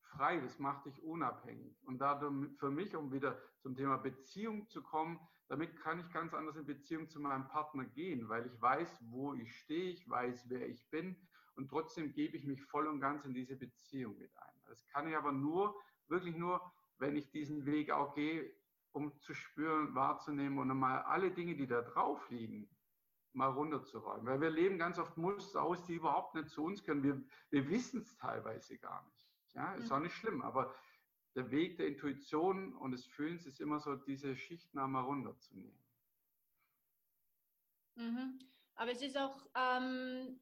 frei, 0.00 0.40
das 0.40 0.58
macht 0.58 0.86
dich 0.86 1.02
unabhängig. 1.02 1.82
Und 1.84 1.98
dadurch 1.98 2.50
für 2.58 2.70
mich, 2.70 2.94
um 2.94 3.12
wieder 3.12 3.40
zum 3.58 3.74
Thema 3.74 3.96
Beziehung 3.96 4.68
zu 4.68 4.82
kommen, 4.82 5.18
damit 5.48 5.76
kann 5.76 6.00
ich 6.00 6.10
ganz 6.12 6.34
anders 6.34 6.56
in 6.56 6.66
Beziehung 6.66 7.08
zu 7.08 7.20
meinem 7.20 7.46
Partner 7.48 7.84
gehen, 7.84 8.28
weil 8.28 8.46
ich 8.46 8.60
weiß, 8.60 9.04
wo 9.10 9.34
ich 9.34 9.56
stehe, 9.60 9.92
ich 9.92 10.08
weiß, 10.08 10.46
wer 10.48 10.68
ich 10.68 10.88
bin 10.90 11.16
und 11.54 11.68
trotzdem 11.68 12.12
gebe 12.12 12.36
ich 12.36 12.44
mich 12.44 12.62
voll 12.64 12.86
und 12.86 13.00
ganz 13.00 13.24
in 13.24 13.34
diese 13.34 13.56
Beziehung 13.56 14.18
mit 14.18 14.36
ein. 14.36 14.60
Das 14.66 14.86
kann 14.88 15.08
ich 15.08 15.16
aber 15.16 15.32
nur, 15.32 15.74
wirklich 16.08 16.36
nur, 16.36 16.60
wenn 16.98 17.16
ich 17.16 17.30
diesen 17.30 17.64
Weg 17.64 17.90
auch 17.90 18.14
gehe, 18.14 18.52
um 18.92 19.18
zu 19.20 19.34
spüren, 19.34 19.94
wahrzunehmen 19.94 20.58
und 20.58 20.76
mal 20.76 21.02
alle 21.02 21.30
Dinge, 21.30 21.54
die 21.54 21.66
da 21.66 21.82
drauf 21.82 22.28
liegen, 22.30 22.68
mal 23.36 23.50
runterzuräumen. 23.50 24.26
Weil 24.26 24.40
wir 24.40 24.50
leben 24.50 24.78
ganz 24.78 24.98
oft 24.98 25.16
Muster 25.16 25.62
aus, 25.62 25.84
die 25.84 25.94
überhaupt 25.94 26.34
nicht 26.34 26.48
zu 26.48 26.64
uns 26.64 26.82
können. 26.82 27.02
Wir, 27.02 27.22
wir 27.50 27.68
wissen 27.68 28.00
es 28.00 28.16
teilweise 28.16 28.78
gar 28.78 29.04
nicht. 29.04 29.26
Ja, 29.54 29.74
ist 29.74 29.92
auch 29.92 30.00
nicht 30.00 30.14
schlimm, 30.14 30.42
aber 30.42 30.74
der 31.34 31.50
Weg 31.50 31.76
der 31.76 31.86
Intuition 31.86 32.74
und 32.74 32.92
des 32.92 33.06
Fühlens 33.06 33.46
ist 33.46 33.60
immer 33.60 33.78
so, 33.78 33.94
diese 33.94 34.36
Schichten 34.36 34.78
einmal 34.78 35.04
runterzunehmen. 35.04 35.78
Mhm. 37.94 38.38
Aber 38.74 38.90
es 38.90 39.00
ist 39.00 39.16
auch 39.16 39.46
ähm, 39.54 40.38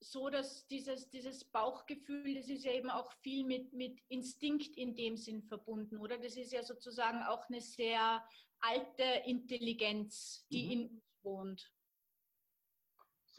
so, 0.00 0.30
dass 0.30 0.66
dieses, 0.66 1.08
dieses 1.10 1.44
Bauchgefühl, 1.44 2.34
das 2.34 2.48
ist 2.48 2.64
ja 2.64 2.72
eben 2.72 2.90
auch 2.90 3.12
viel 3.22 3.44
mit, 3.44 3.72
mit 3.72 4.00
Instinkt 4.08 4.76
in 4.76 4.96
dem 4.96 5.16
Sinn 5.16 5.42
verbunden, 5.42 5.98
oder? 5.98 6.18
Das 6.18 6.36
ist 6.36 6.52
ja 6.52 6.62
sozusagen 6.62 7.22
auch 7.22 7.48
eine 7.48 7.60
sehr 7.60 8.24
alte 8.60 9.22
Intelligenz, 9.26 10.46
die 10.50 10.64
mhm. 10.64 10.70
in 10.72 10.88
uns 10.88 11.02
wohnt. 11.22 11.72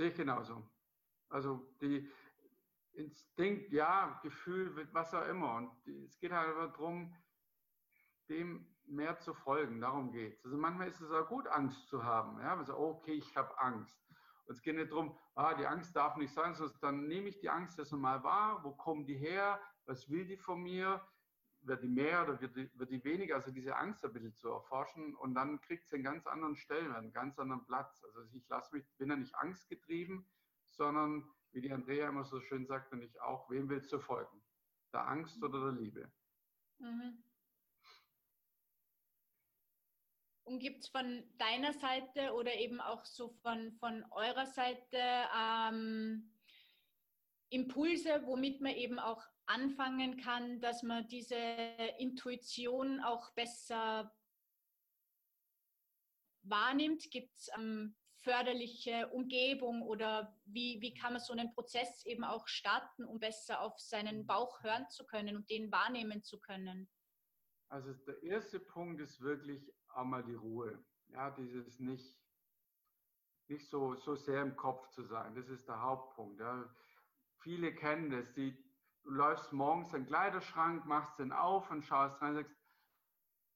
Sehe 0.02 0.10
ich 0.10 0.18
genauso. 0.18 0.68
Also 1.30 1.76
die 1.80 2.10
Instinkt, 2.94 3.72
ja, 3.72 4.20
Gefühl, 4.24 4.90
was 4.94 5.14
auch 5.14 5.28
immer. 5.28 5.58
Und 5.58 5.88
es 6.08 6.18
geht 6.18 6.32
halt 6.32 6.58
darum, 6.58 7.16
dem 8.28 8.66
mehr 8.88 9.20
zu 9.20 9.36
folgen. 9.36 9.80
Darum 9.80 10.12
geht 10.12 10.40
es. 10.40 10.46
Also 10.46 10.58
manchmal 10.58 10.88
ist 10.88 11.02
es 11.02 11.12
auch 11.12 11.28
gut, 11.28 11.46
Angst 11.50 11.88
zu 11.88 12.04
haben. 12.04 12.40
Ja, 12.40 12.58
also, 12.58 12.80
okay, 12.80 13.14
ich 13.14 13.38
habe 13.38 13.56
Angst. 13.60 13.96
Und 14.48 14.56
es 14.56 14.64
geht 14.64 14.76
nicht 14.76 14.90
darum, 14.90 15.16
ah, 15.36 15.54
die 15.54 15.68
Angst 15.68 15.96
darf 15.96 16.18
nicht 16.18 16.34
sein, 16.34 16.56
sondern 16.56 16.82
dann 16.82 17.08
nehme 17.08 17.30
ich 17.30 17.40
die 17.40 17.52
Angst 17.52 17.78
erst 17.78 17.92
mal 17.92 18.24
wahr, 18.24 18.64
wo 18.64 18.72
kommen 18.72 19.06
die 19.06 19.18
her, 19.18 19.62
was 19.86 20.10
will 20.10 20.26
die 20.26 20.38
von 20.38 20.64
mir, 20.64 21.00
wird 21.64 21.84
die 21.84 21.88
mehr 21.88 22.24
oder 22.24 22.42
wird 22.42 22.56
die, 22.56 22.70
wird 22.80 22.90
die 22.92 23.04
weniger, 23.04 23.36
also 23.36 23.52
diese 23.52 23.76
Angst 23.76 24.04
ein 24.04 24.14
bisschen 24.14 24.36
zu 24.36 24.50
erforschen 24.50 25.16
und 25.16 25.36
dann 25.36 25.62
kriegt 25.62 25.88
sie 25.88 25.96
einen 25.96 26.04
ganz 26.04 26.26
anderen 26.28 26.56
Stellenwert, 26.56 26.98
einen 26.98 27.14
ganz 27.14 27.38
anderen 27.40 27.66
Platz. 27.66 28.04
Also 28.04 28.22
ich 28.34 28.48
lasse 28.48 28.76
mich, 28.76 28.86
bin 28.98 29.10
ja 29.10 29.16
nicht 29.16 29.36
angstgetrieben, 29.36 30.26
sondern 30.70 31.30
wie 31.52 31.62
die 31.62 31.72
Andrea 31.72 32.10
immer 32.10 32.24
so 32.24 32.40
schön 32.42 32.66
sagt 32.66 32.92
und 32.94 33.02
ich 33.02 33.20
auch, 33.22 33.50
wem 33.50 33.70
willst 33.70 33.92
du 33.92 34.00
folgen? 34.00 34.42
Der 34.94 35.08
Angst 35.08 35.44
oder 35.44 35.72
der 35.72 35.82
Liebe? 35.82 36.12
Mhm. 36.80 37.24
Und 40.44 40.60
gibt 40.60 40.84
es 40.84 40.90
von 40.90 41.24
deiner 41.38 41.74
Seite 41.74 42.34
oder 42.34 42.54
eben 42.56 42.82
auch 42.82 43.06
so 43.06 43.30
von, 43.42 43.72
von 43.74 44.04
eurer 44.12 44.48
Seite 44.48 44.98
ähm, 45.38 46.34
Impulse, 47.50 48.24
womit 48.26 48.60
man 48.62 48.74
eben 48.74 49.00
auch 49.00 49.24
anfangen 49.54 50.18
kann, 50.18 50.60
dass 50.62 50.84
man 50.84 51.08
diese 51.08 51.36
Intuition 51.98 53.02
auch 53.02 53.34
besser 53.34 54.14
wahrnimmt? 56.44 57.10
Gibt 57.12 57.36
es 57.36 57.50
ähm, 57.56 57.96
förderliche 58.24 59.10
Umgebung 59.10 59.82
oder 59.82 60.38
wie, 60.46 60.80
wie 60.82 60.94
kann 60.94 61.14
man 61.14 61.22
so 61.22 61.34
einen 61.34 61.54
Prozess 61.54 62.06
eben 62.06 62.24
auch 62.24 62.48
starten, 62.48 63.06
um 63.06 63.20
besser 63.20 63.62
auf 63.62 63.80
seinen 63.80 64.26
Bauch 64.26 64.64
hören 64.64 64.88
zu 64.90 65.06
können 65.06 65.36
und 65.36 65.50
den 65.50 65.72
wahrnehmen 65.72 66.24
zu 66.24 66.40
können? 66.40 66.90
Also 67.70 67.94
der 67.94 68.22
erste 68.24 68.60
Punkt 68.60 69.02
ist 69.02 69.22
wirklich 69.22 69.74
einmal 69.94 70.24
die 70.24 70.36
Ruhe. 70.36 70.84
Ja, 71.08 71.32
dieses 71.32 71.80
nicht, 71.80 72.18
nicht 73.48 73.68
so, 73.70 73.96
so 73.96 74.16
sehr 74.16 74.42
im 74.42 74.56
Kopf 74.56 74.90
zu 74.90 75.04
sein. 75.04 75.36
Das 75.36 75.50
ist 75.50 75.68
der 75.68 75.82
Hauptpunkt. 75.82 76.40
Ja. 76.40 76.74
Viele 77.40 77.74
kennen 77.74 78.12
das. 78.12 78.34
Die, 78.34 78.61
du 79.04 79.12
läufst 79.12 79.52
morgens 79.52 79.94
in 79.94 80.02
den 80.02 80.08
Kleiderschrank, 80.08 80.86
machst 80.86 81.20
den 81.20 81.32
auf 81.32 81.70
und 81.72 81.84
schaust 81.84 82.22
rein 82.22 82.36
und 82.36 82.44
sagst, 82.44 82.56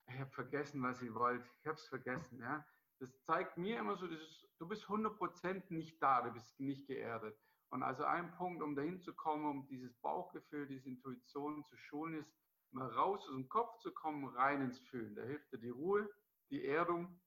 ich 0.08 0.20
habe 0.20 0.32
vergessen, 0.32 0.84
was 0.84 1.02
ich 1.02 1.14
wollte. 1.14 1.48
Ich 1.62 1.68
habe 1.68 1.78
es 1.78 1.88
vergessen. 1.88 2.40
Ja. 2.40 2.66
Das 3.00 3.24
zeigt 3.24 3.58
mir 3.58 3.80
immer 3.80 3.98
so, 3.98 4.08
dieses, 4.08 4.48
du 4.60 4.68
bist 4.68 4.86
100% 4.86 5.64
nicht 5.70 6.02
da, 6.02 6.22
du 6.22 6.32
bist 6.32 6.60
nicht 6.60 6.88
geerdet. 6.88 7.38
Und 7.70 7.84
also 7.84 8.04
ein 8.04 8.32
Punkt, 8.36 8.62
um 8.62 8.76
dahin 8.76 9.02
zu 9.02 9.14
kommen, 9.16 9.46
um 9.46 9.68
dieses 9.68 9.94
Bauchgefühl, 9.98 10.68
diese 10.68 10.88
Intuition 10.88 11.66
zu 11.66 11.76
schulen, 11.78 12.16
ist, 12.16 12.32
mal 12.72 12.88
raus 12.88 13.26
aus 13.28 13.34
dem 13.34 13.50
Kopf 13.50 13.78
zu 13.80 13.94
kommen, 13.94 14.26
rein 14.36 14.62
ins 14.62 14.80
Fühlen. 14.80 15.16
Da 15.16 15.24
hilft 15.24 15.52
dir 15.52 15.60
die 15.60 15.70
Ruhe, 15.70 16.10
die 16.50 16.66
Erdung, 16.66 17.20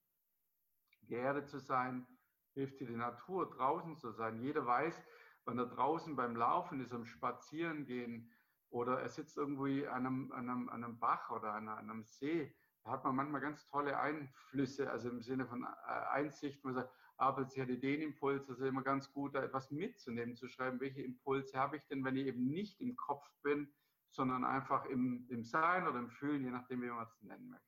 geerdet 1.03 1.49
zu 1.49 1.59
sein, 1.59 2.07
hilft 2.55 2.81
dir 2.81 2.87
die 2.87 2.97
Natur, 2.97 3.51
draußen 3.51 3.97
zu 3.97 4.13
sein. 4.13 4.41
Jeder 4.41 4.67
weiß, 4.67 5.03
wenn 5.49 5.59
er 5.59 5.67
draußen 5.67 6.15
beim 6.15 6.37
Laufen 6.37 6.81
ist, 6.81 6.93
am 6.93 7.07
Spazierengehen 7.07 8.31
oder 8.69 9.01
er 9.01 9.09
sitzt 9.09 9.39
irgendwie 9.39 9.87
an 9.87 10.07
einem, 10.07 10.33
an 10.33 10.49
einem, 10.49 10.69
an 10.69 10.85
einem 10.85 10.99
Bach 10.99 11.31
oder 11.31 11.55
an 11.55 11.69
einem 11.69 12.05
See, 12.05 12.55
da 12.85 12.91
hat 12.91 13.05
man 13.05 13.17
manchmal 13.17 13.41
ganz 13.41 13.67
tolle 13.67 13.99
Einflüsse, 13.99 14.91
also 14.91 15.09
im 15.09 15.23
Sinne 15.23 15.47
von 15.47 15.65
äh, 15.65 15.91
Einsicht, 16.11 16.63
man 16.65 16.75
sagt, 16.75 16.93
aber 17.17 17.47
sie 17.47 17.63
hatte 17.63 17.79
den 17.79 18.03
Impuls, 18.03 18.49
also 18.49 18.65
immer 18.67 18.83
ganz 18.83 19.11
gut, 19.11 19.35
da 19.35 19.43
etwas 19.43 19.71
mitzunehmen, 19.71 20.37
zu 20.37 20.49
schreiben, 20.49 20.81
welche 20.81 21.03
Impulse 21.03 21.59
habe 21.59 21.79
ich 21.79 21.87
denn, 21.87 22.05
wenn 22.05 22.17
ich 22.17 22.27
eben 22.27 22.47
nicht 22.47 22.81
im 22.81 22.95
Kopf 22.95 23.27
bin, 23.43 23.73
sondern 24.11 24.45
einfach 24.45 24.85
im, 24.85 25.27
im 25.31 25.45
Sein 25.45 25.89
oder 25.89 25.99
im 25.99 26.11
Fühlen, 26.11 26.45
je 26.45 26.51
nachdem, 26.51 26.83
wie 26.83 26.91
man 26.91 27.05
es 27.05 27.23
nennen 27.23 27.49
möchte. 27.49 27.67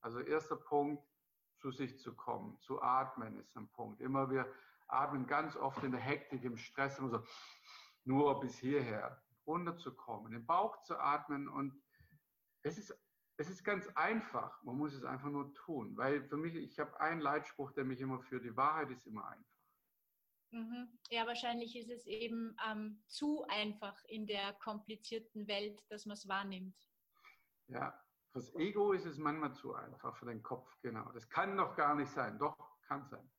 Also 0.00 0.20
erster 0.20 0.56
Punkt, 0.56 1.06
zu 1.58 1.70
sich 1.70 1.98
zu 2.00 2.14
kommen, 2.14 2.58
zu 2.58 2.82
atmen 2.82 3.38
ist 3.38 3.56
ein 3.56 3.68
Punkt. 3.68 4.00
Immer 4.00 4.28
wir 4.30 4.52
atmen 4.92 5.26
ganz 5.26 5.56
oft 5.56 5.82
in 5.82 5.92
der 5.92 6.00
Hektik, 6.00 6.44
im 6.44 6.56
Stress, 6.56 6.98
immer 6.98 7.10
so 7.10 7.24
nur 8.04 8.40
bis 8.40 8.58
hierher 8.58 9.22
runterzukommen, 9.46 10.32
den 10.32 10.46
Bauch 10.46 10.82
zu 10.82 10.98
atmen 10.98 11.48
und 11.48 11.82
es 12.62 12.78
ist 12.78 12.94
es 13.36 13.50
ist 13.50 13.64
ganz 13.64 13.88
einfach. 13.94 14.62
Man 14.62 14.76
muss 14.76 14.94
es 14.94 15.04
einfach 15.04 15.28
nur 15.28 15.52
tun. 15.54 15.96
Weil 15.96 16.22
für 16.28 16.36
mich, 16.36 16.54
ich 16.54 16.78
habe 16.78 16.98
einen 17.00 17.20
Leitspruch, 17.20 17.72
der 17.72 17.84
mich 17.84 18.00
immer 18.00 18.20
führt, 18.20 18.44
die 18.44 18.56
Wahrheit 18.56 18.90
ist 18.90 19.06
immer 19.06 19.26
einfach. 19.26 19.52
Mhm. 20.52 20.98
Ja, 21.10 21.26
wahrscheinlich 21.26 21.76
ist 21.76 21.90
es 21.90 22.06
eben 22.06 22.56
ähm, 22.68 23.02
zu 23.06 23.44
einfach 23.48 23.98
in 24.04 24.26
der 24.26 24.52
komplizierten 24.54 25.48
Welt, 25.48 25.82
dass 25.88 26.04
man 26.04 26.14
es 26.14 26.28
wahrnimmt. 26.28 26.76
Ja, 27.68 27.98
fürs 28.32 28.54
Ego 28.54 28.92
ist 28.92 29.06
es 29.06 29.16
manchmal 29.16 29.54
zu 29.54 29.74
einfach, 29.74 30.14
für 30.16 30.26
den 30.26 30.42
Kopf, 30.42 30.70
genau. 30.82 31.10
Das 31.12 31.28
kann 31.28 31.56
doch 31.56 31.74
gar 31.74 31.94
nicht 31.94 32.12
sein. 32.12 32.38
Doch, 32.38 32.56
kann 32.82 33.06
sein. 33.06 33.30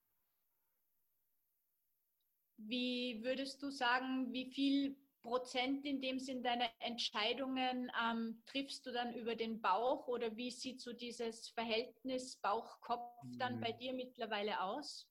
Wie 2.58 3.22
würdest 3.24 3.62
du 3.62 3.70
sagen, 3.70 4.32
wie 4.32 4.52
viel 4.52 4.96
Prozent 5.24 5.86
in 5.86 6.02
dem 6.02 6.20
Sinn 6.20 6.44
deiner 6.44 6.70
Entscheidungen 6.80 7.90
ähm, 8.04 8.44
triffst 8.46 8.86
du 8.86 8.92
dann 8.92 9.14
über 9.14 9.36
den 9.36 9.62
Bauch 9.62 10.08
oder 10.08 10.36
wie 10.36 10.52
sieht 10.52 10.82
so 10.82 10.92
dieses 10.92 11.50
Verhältnis 11.50 12.38
Bauch-Kopf 12.38 13.14
dann 13.38 13.62
bei 13.62 13.74
mhm. 13.74 13.78
dir 13.78 13.94
mittlerweile 13.94 14.62
aus? 14.62 15.10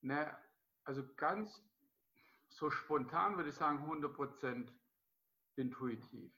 Ne, 0.00 0.36
also 0.84 1.02
ganz 1.16 1.62
so 2.48 2.70
spontan 2.70 3.36
würde 3.36 3.48
ich 3.48 3.56
sagen 3.56 3.78
100 3.78 4.14
Prozent 4.14 4.72
intuitiv. 5.56 6.32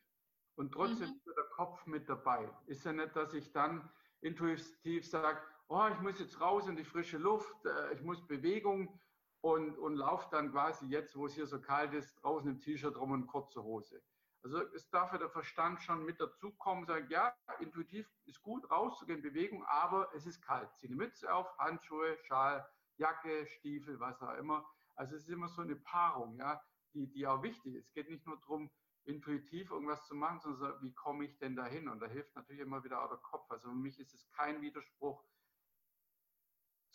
Und 0.55 0.73
trotzdem 0.73 1.11
mhm. 1.11 1.17
ist 1.17 1.27
der 1.27 1.45
Kopf 1.51 1.85
mit 1.87 2.09
dabei. 2.09 2.51
Ist 2.67 2.85
ja 2.87 2.93
nicht, 2.93 3.15
dass 3.15 3.35
ich 3.35 3.53
dann 3.53 3.91
intuitiv 4.23 5.07
sage, 5.07 5.43
oh, 5.69 5.89
ich 5.93 6.01
muss 6.01 6.19
jetzt 6.19 6.41
raus 6.41 6.67
in 6.69 6.77
die 6.77 6.85
frische 6.85 7.19
Luft, 7.19 7.65
äh, 7.65 7.95
ich 7.95 8.03
muss 8.03 8.27
Bewegung 8.27 9.01
und, 9.41 9.79
und 9.79 9.97
laufe 9.97 10.29
dann 10.31 10.53
quasi 10.53 10.87
jetzt, 10.87 11.17
wo 11.17 11.27
es 11.27 11.35
hier 11.35 11.47
so 11.47 11.61
kalt 11.61 11.93
ist, 11.95 12.15
draußen 12.23 12.51
im 12.51 12.61
T-Shirt 12.61 12.97
rum 12.97 13.13
und 13.13 13.27
kurze 13.27 13.63
Hose. 13.63 14.03
Also 14.43 14.63
es 14.75 14.89
darf 14.91 15.13
ja 15.13 15.19
der 15.19 15.31
Verstand 15.31 15.83
schon 15.83 16.05
mit 16.05 16.21
dazukommen, 16.21 16.87
sagen, 16.87 17.09
ja, 17.11 17.35
intuitiv 17.59 18.09
ist 18.27 18.41
gut, 18.43 18.71
rauszugehen, 18.71 19.21
Bewegung, 19.21 19.65
aber 19.65 20.09
es 20.15 20.25
ist 20.25 20.41
kalt. 20.41 20.69
Zieh 20.77 20.87
eine 20.87 20.97
Mütze 20.97 21.33
auf, 21.33 21.47
Handschuhe, 21.59 22.17
Schal, 22.23 22.65
Jacke, 22.97 23.47
Stiefel, 23.47 23.99
was 23.99 24.23
auch 24.23 24.35
immer. 24.35 24.65
Also 24.95 25.17
es 25.17 25.23
ist 25.23 25.31
immer 25.31 25.49
so 25.49 25.63
eine 25.63 25.75
Paarung, 25.75 26.37
ja, 26.37 26.63
die, 26.95 27.09
die 27.09 27.27
auch 27.27 27.43
wichtig 27.43 27.75
ist. 27.75 27.87
Es 27.87 27.93
geht 27.93 28.09
nicht 28.09 28.25
nur 28.25 28.37
darum, 28.39 28.71
intuitiv 29.05 29.71
irgendwas 29.71 30.07
zu 30.07 30.15
machen, 30.15 30.41
sondern 30.41 30.81
wie 30.83 30.93
komme 30.93 31.25
ich 31.25 31.37
denn 31.39 31.57
dahin? 31.57 31.89
Und 31.89 32.01
da 32.01 32.07
hilft 32.07 32.35
natürlich 32.35 32.63
immer 32.63 32.83
wieder 32.85 33.03
auch 33.03 33.09
der 33.09 33.19
Kopf. 33.19 33.51
Also 33.51 33.69
für 33.69 33.75
mich 33.75 33.99
ist 33.99 34.15
es 34.15 34.29
kein 34.31 34.61
Widerspruch, 34.61 35.23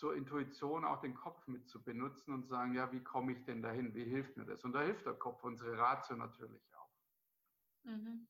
zur 0.01 0.15
Intuition 0.15 0.84
auch 0.84 1.00
den 1.00 1.13
Kopf 1.13 1.46
mit 1.46 1.70
zu 1.70 1.79
benutzen 1.79 2.34
und 2.34 2.48
sagen, 2.48 2.74
ja, 2.74 2.91
wie 2.91 3.03
komme 3.03 3.34
ich 3.34 3.43
denn 3.46 3.62
dahin? 3.62 3.93
Wie 3.93 4.03
hilft 4.03 4.36
mir 4.36 4.46
das? 4.46 4.63
Und 4.63 4.74
da 4.74 4.81
hilft 4.81 5.05
der 5.05 5.13
Kopf, 5.13 5.43
unsere 5.43 5.77
Ratio 5.77 6.15
natürlich 6.15 6.63
auch. 6.75 6.89
Mhm. 7.84 8.27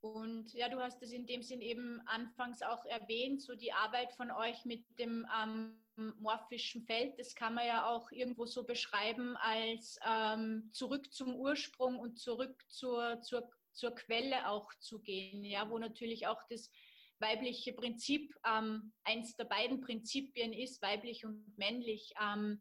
Und 0.00 0.54
ja, 0.54 0.70
du 0.70 0.80
hast 0.80 1.02
es 1.02 1.12
in 1.12 1.26
dem 1.26 1.42
Sinn 1.42 1.60
eben 1.60 2.00
anfangs 2.06 2.62
auch 2.62 2.86
erwähnt, 2.86 3.42
so 3.42 3.54
die 3.54 3.74
Arbeit 3.74 4.10
von 4.14 4.30
euch 4.30 4.64
mit 4.64 4.86
dem 4.98 5.26
ähm, 5.38 5.84
morphischen 6.18 6.82
Feld, 6.86 7.18
das 7.18 7.34
kann 7.34 7.52
man 7.52 7.66
ja 7.66 7.84
auch 7.86 8.10
irgendwo 8.10 8.46
so 8.46 8.64
beschreiben 8.64 9.36
als 9.36 9.98
ähm, 10.08 10.70
zurück 10.72 11.12
zum 11.12 11.34
Ursprung 11.34 11.98
und 11.98 12.18
zurück 12.18 12.64
zur, 12.68 13.20
zur, 13.20 13.50
zur 13.72 13.94
Quelle 13.94 14.48
auch 14.48 14.72
zu 14.78 15.00
gehen, 15.00 15.44
ja, 15.44 15.68
wo 15.68 15.78
natürlich 15.78 16.26
auch 16.26 16.42
das 16.48 16.70
weibliche 17.20 17.72
Prinzip 17.72 18.34
ähm, 18.46 18.92
eins 19.04 19.36
der 19.36 19.44
beiden 19.44 19.80
Prinzipien 19.80 20.52
ist, 20.52 20.82
weiblich 20.82 21.24
und 21.24 21.56
männlich. 21.56 22.12
Ähm, 22.20 22.60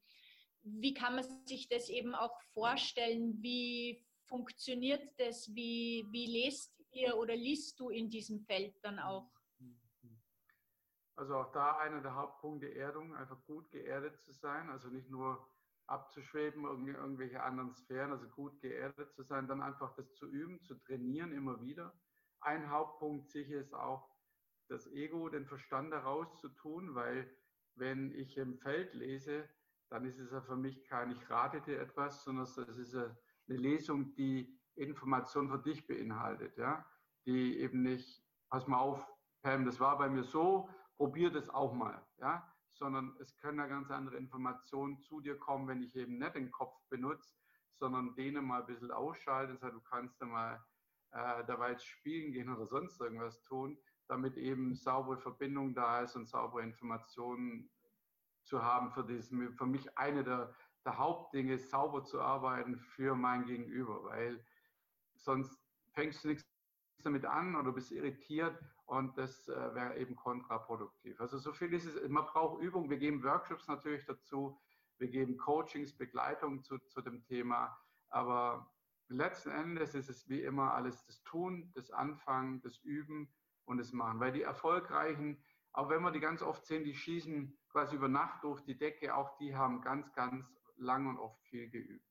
wie 0.63 0.93
kann 0.93 1.15
man 1.15 1.25
sich 1.45 1.69
das 1.69 1.89
eben 1.89 2.15
auch 2.15 2.39
vorstellen? 2.53 3.41
Wie 3.41 4.05
funktioniert 4.27 5.07
das? 5.17 5.53
Wie, 5.55 6.05
wie 6.11 6.25
lest 6.25 6.73
ihr 6.91 7.17
oder 7.17 7.35
liest 7.35 7.79
du 7.79 7.89
in 7.89 8.09
diesem 8.09 8.41
Feld 8.41 8.75
dann 8.83 8.99
auch? 8.99 9.31
Also 11.15 11.35
auch 11.35 11.51
da 11.51 11.77
einer 11.77 12.01
der 12.01 12.13
Hauptpunkte 12.13 12.73
Erdung, 12.75 13.15
einfach 13.15 13.43
gut 13.45 13.71
geerdet 13.71 14.21
zu 14.21 14.33
sein, 14.33 14.69
also 14.69 14.89
nicht 14.89 15.09
nur 15.09 15.49
abzuschweben, 15.87 16.65
in 16.87 16.93
irgendwelche 16.93 17.41
anderen 17.41 17.73
Sphären, 17.73 18.11
also 18.11 18.27
gut 18.27 18.59
geerdet 18.61 19.13
zu 19.15 19.23
sein, 19.23 19.47
dann 19.47 19.61
einfach 19.61 19.95
das 19.95 20.13
zu 20.13 20.27
üben, 20.27 20.61
zu 20.61 20.75
trainieren 20.75 21.31
immer 21.31 21.59
wieder. 21.61 21.93
Ein 22.41 22.69
Hauptpunkt 22.69 23.31
sicher 23.31 23.55
ist 23.55 23.73
auch, 23.73 24.07
das 24.67 24.87
Ego, 24.87 25.29
den 25.29 25.45
Verstand 25.45 25.91
daraus 25.91 26.37
zu 26.39 26.49
tun, 26.49 26.95
weil 26.95 27.29
wenn 27.75 28.11
ich 28.11 28.37
im 28.37 28.57
Feld 28.57 28.93
lese, 28.93 29.47
dann 29.89 30.05
ist 30.05 30.19
es 30.19 30.31
ja 30.31 30.41
für 30.41 30.57
mich 30.57 30.83
kein, 30.85 31.11
ich 31.11 31.29
rate 31.29 31.61
dir 31.61 31.79
etwas, 31.79 32.23
sondern 32.23 32.43
es 32.43 32.57
ist 32.57 32.95
eine 32.95 33.15
Lesung, 33.47 34.13
die 34.15 34.59
Information 34.75 35.49
für 35.49 35.59
dich 35.59 35.87
beinhaltet, 35.87 36.57
ja, 36.57 36.85
die 37.25 37.59
eben 37.59 37.83
nicht, 37.83 38.23
pass 38.49 38.67
mal 38.67 38.79
auf, 38.79 39.05
Pam, 39.41 39.65
das 39.65 39.79
war 39.79 39.97
bei 39.97 40.09
mir 40.09 40.23
so, 40.23 40.69
probier 40.97 41.31
das 41.31 41.49
auch 41.49 41.73
mal, 41.73 42.05
ja, 42.17 42.53
sondern 42.73 43.15
es 43.19 43.35
können 43.37 43.59
ja 43.59 43.67
ganz 43.67 43.89
andere 43.89 44.17
Informationen 44.17 44.99
zu 44.99 45.21
dir 45.21 45.37
kommen, 45.37 45.67
wenn 45.67 45.81
ich 45.81 45.95
eben 45.95 46.17
nicht 46.17 46.35
den 46.35 46.51
Kopf 46.51 46.75
benutze, 46.89 47.33
sondern 47.73 48.15
denen 48.15 48.45
mal 48.45 48.61
ein 48.61 48.67
bisschen 48.67 48.91
ausschalte, 48.91 49.53
das 49.53 49.61
heißt, 49.61 49.75
du 49.75 49.81
kannst 49.81 50.21
da 50.21 50.25
mal 50.25 50.65
äh, 51.11 51.45
dabei 51.45 51.77
spielen 51.77 52.33
gehen 52.33 52.53
oder 52.53 52.65
sonst 52.65 52.99
irgendwas 52.99 53.41
tun 53.43 53.77
damit 54.07 54.37
eben 54.37 54.75
saubere 54.75 55.17
Verbindung 55.17 55.73
da 55.73 56.01
ist 56.01 56.15
und 56.15 56.27
saubere 56.27 56.63
Informationen 56.63 57.69
zu 58.43 58.63
haben 58.63 58.91
für 58.91 59.03
das, 59.03 59.27
für 59.27 59.65
mich 59.65 59.97
eine 59.97 60.23
der, 60.23 60.53
der 60.85 60.97
Hauptdinge, 60.97 61.57
sauber 61.57 62.03
zu 62.03 62.21
arbeiten 62.21 62.77
für 62.77 63.15
mein 63.15 63.45
Gegenüber, 63.45 64.03
weil 64.05 64.43
sonst 65.15 65.59
fängst 65.93 66.23
du 66.23 66.29
nichts 66.29 66.45
damit 67.03 67.25
an 67.25 67.55
oder 67.55 67.71
bist 67.71 67.91
irritiert 67.91 68.57
und 68.85 69.17
das 69.17 69.47
äh, 69.49 69.75
wäre 69.75 69.97
eben 69.97 70.15
kontraproduktiv. 70.15 71.19
Also 71.19 71.37
so 71.37 71.53
viel 71.53 71.73
ist 71.73 71.85
es, 71.85 72.09
man 72.09 72.25
braucht 72.25 72.61
Übung, 72.61 72.89
wir 72.89 72.97
geben 72.97 73.23
Workshops 73.23 73.67
natürlich 73.67 74.05
dazu, 74.05 74.59
wir 74.97 75.09
geben 75.09 75.37
Coachings, 75.37 75.95
Begleitung 75.95 76.63
zu, 76.63 76.79
zu 76.79 77.01
dem 77.01 77.23
Thema, 77.23 77.77
aber 78.09 78.71
letzten 79.09 79.51
Endes 79.51 79.93
ist 79.93 80.09
es 80.09 80.27
wie 80.27 80.41
immer 80.41 80.73
alles 80.73 81.05
das 81.05 81.21
Tun, 81.23 81.71
das 81.75 81.91
Anfangen, 81.91 82.61
das 82.61 82.77
Üben 82.79 83.29
und 83.67 83.79
es 83.79 83.93
machen. 83.93 84.19
Weil 84.19 84.31
die 84.31 84.41
Erfolgreichen, 84.41 85.43
auch 85.73 85.89
wenn 85.89 86.01
wir 86.01 86.11
die 86.11 86.19
ganz 86.19 86.41
oft 86.41 86.65
sehen, 86.65 86.83
die 86.83 86.95
schießen 86.95 87.57
quasi 87.69 87.95
über 87.95 88.07
Nacht 88.07 88.43
durch 88.43 88.61
die 88.61 88.77
Decke, 88.77 89.15
auch 89.15 89.37
die 89.37 89.55
haben 89.55 89.81
ganz, 89.81 90.11
ganz 90.13 90.45
lang 90.77 91.07
und 91.07 91.19
oft 91.19 91.39
viel 91.43 91.69
geübt. 91.69 92.07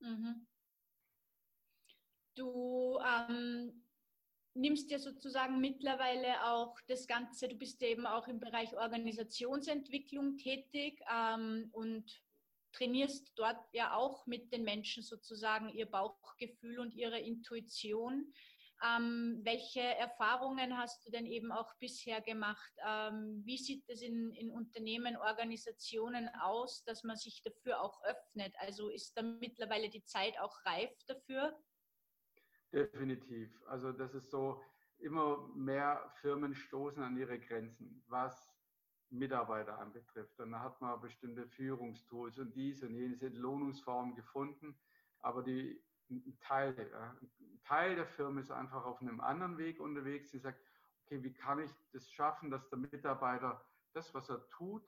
Mhm. 0.00 0.46
Du 2.36 2.98
ähm, 2.98 3.84
nimmst 4.54 4.90
ja 4.90 4.98
sozusagen 4.98 5.60
mittlerweile 5.60 6.44
auch 6.46 6.80
das 6.86 7.06
Ganze, 7.06 7.48
du 7.48 7.56
bist 7.56 7.82
eben 7.82 8.06
auch 8.06 8.28
im 8.28 8.40
Bereich 8.40 8.74
Organisationsentwicklung 8.76 10.36
tätig 10.36 11.00
ähm, 11.12 11.68
und 11.72 12.22
trainierst 12.72 13.32
dort 13.36 13.72
ja 13.72 13.94
auch 13.94 14.26
mit 14.26 14.52
den 14.52 14.64
Menschen 14.64 15.02
sozusagen 15.02 15.68
ihr 15.68 15.86
Bauchgefühl 15.86 16.80
und 16.80 16.94
ihre 16.94 17.20
Intuition. 17.20 18.32
Ähm, 18.84 19.40
welche 19.44 19.80
Erfahrungen 19.80 20.76
hast 20.76 21.06
du 21.06 21.10
denn 21.10 21.26
eben 21.26 21.52
auch 21.52 21.74
bisher 21.78 22.20
gemacht? 22.20 22.72
Ähm, 22.86 23.42
wie 23.44 23.56
sieht 23.56 23.88
es 23.88 24.02
in, 24.02 24.32
in 24.32 24.50
Unternehmen, 24.50 25.16
Organisationen 25.16 26.28
aus, 26.40 26.84
dass 26.84 27.02
man 27.04 27.16
sich 27.16 27.42
dafür 27.42 27.80
auch 27.80 28.02
öffnet? 28.04 28.54
Also 28.58 28.90
ist 28.90 29.16
da 29.16 29.22
mittlerweile 29.22 29.88
die 29.88 30.04
Zeit 30.04 30.38
auch 30.38 30.54
reif 30.66 30.92
dafür? 31.06 31.58
Definitiv. 32.72 33.50
Also 33.68 33.92
das 33.92 34.14
ist 34.14 34.30
so, 34.30 34.60
immer 34.98 35.48
mehr 35.54 36.10
Firmen 36.20 36.54
stoßen 36.54 37.02
an 37.02 37.16
ihre 37.16 37.38
Grenzen, 37.38 38.02
was 38.08 38.50
Mitarbeiter 39.10 39.78
anbetrifft. 39.78 40.38
Und 40.40 40.52
da 40.52 40.60
hat 40.60 40.80
man 40.80 41.00
bestimmte 41.00 41.46
Führungstools 41.46 42.38
und 42.38 42.54
diese 42.54 42.86
und 42.86 42.94
jene 42.94 43.28
Lohnungsformen 43.28 44.14
gefunden. 44.14 44.76
Aber 45.20 45.42
die 45.42 45.82
ein 46.10 46.38
Teil, 46.40 46.74
ein 47.20 47.60
Teil 47.64 47.96
der 47.96 48.06
Firma 48.06 48.40
ist 48.40 48.50
einfach 48.50 48.84
auf 48.84 49.00
einem 49.00 49.20
anderen 49.20 49.58
Weg 49.58 49.80
unterwegs. 49.80 50.30
Sie 50.30 50.38
sagt, 50.38 50.60
okay, 51.04 51.22
wie 51.22 51.32
kann 51.32 51.60
ich 51.60 51.70
das 51.92 52.10
schaffen, 52.10 52.50
dass 52.50 52.68
der 52.68 52.78
Mitarbeiter 52.78 53.64
das, 53.92 54.12
was 54.14 54.28
er 54.28 54.48
tut, 54.50 54.82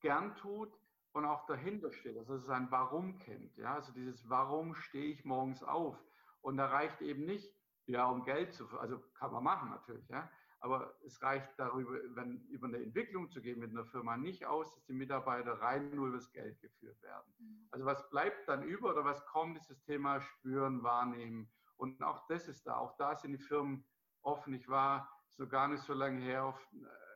gern 0.00 0.36
tut 0.36 0.72
und 1.12 1.24
auch 1.24 1.46
dahinter 1.46 1.92
steht, 1.92 2.16
dass 2.16 2.28
er 2.28 2.40
sein 2.40 2.70
Warum 2.70 3.18
kennt. 3.18 3.56
Ja, 3.56 3.74
also 3.74 3.92
dieses 3.92 4.28
Warum 4.28 4.74
stehe 4.74 5.12
ich 5.12 5.24
morgens 5.24 5.62
auf. 5.62 5.96
Und 6.40 6.56
da 6.56 6.66
reicht 6.66 7.00
eben 7.00 7.24
nicht, 7.24 7.52
ja, 7.86 8.06
um 8.06 8.24
Geld 8.24 8.52
zu, 8.52 8.68
also 8.78 9.00
kann 9.14 9.32
man 9.32 9.42
machen 9.42 9.70
natürlich, 9.70 10.08
ja, 10.08 10.30
aber 10.60 10.94
es 11.04 11.22
reicht 11.22 11.48
darüber, 11.56 11.98
wenn, 12.14 12.40
über 12.48 12.66
eine 12.66 12.78
Entwicklung 12.78 13.30
zu 13.30 13.40
gehen 13.40 13.60
mit 13.60 13.70
einer 13.70 13.84
Firma 13.84 14.16
nicht 14.16 14.44
aus, 14.46 14.74
dass 14.74 14.84
die 14.86 14.92
Mitarbeiter 14.92 15.52
rein 15.60 15.94
nur 15.94 16.08
übers 16.08 16.32
Geld 16.32 16.60
geführt 16.60 17.00
werden. 17.02 17.32
Mhm. 17.38 17.68
Also 17.70 17.86
was 17.86 18.10
bleibt 18.10 18.48
dann 18.48 18.64
über 18.64 18.90
oder 18.90 19.04
was 19.04 19.24
kommt, 19.26 19.56
ist 19.56 19.70
das 19.70 19.82
Thema 19.84 20.20
Spüren, 20.20 20.82
Wahrnehmen. 20.82 21.48
Und 21.76 22.02
auch 22.02 22.26
das 22.26 22.48
ist 22.48 22.66
da. 22.66 22.76
Auch 22.76 22.96
da 22.96 23.14
sind 23.14 23.32
die 23.32 23.38
Firmen 23.38 23.84
offen. 24.22 24.52
Ich 24.54 24.68
war 24.68 25.08
so 25.28 25.46
gar 25.46 25.68
nicht 25.68 25.84
so 25.84 25.94
lange 25.94 26.20
her, 26.20 26.44
auf 26.44 26.60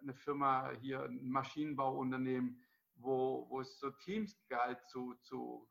eine 0.01 0.15
Firma 0.15 0.71
hier, 0.81 1.03
ein 1.03 1.29
Maschinenbauunternehmen, 1.29 2.63
wo, 2.95 3.47
wo 3.49 3.61
es 3.61 3.79
so 3.81 3.91
Teams 3.91 4.37
galt, 4.49 4.79
zu, 4.89 5.15
zu 5.23 5.69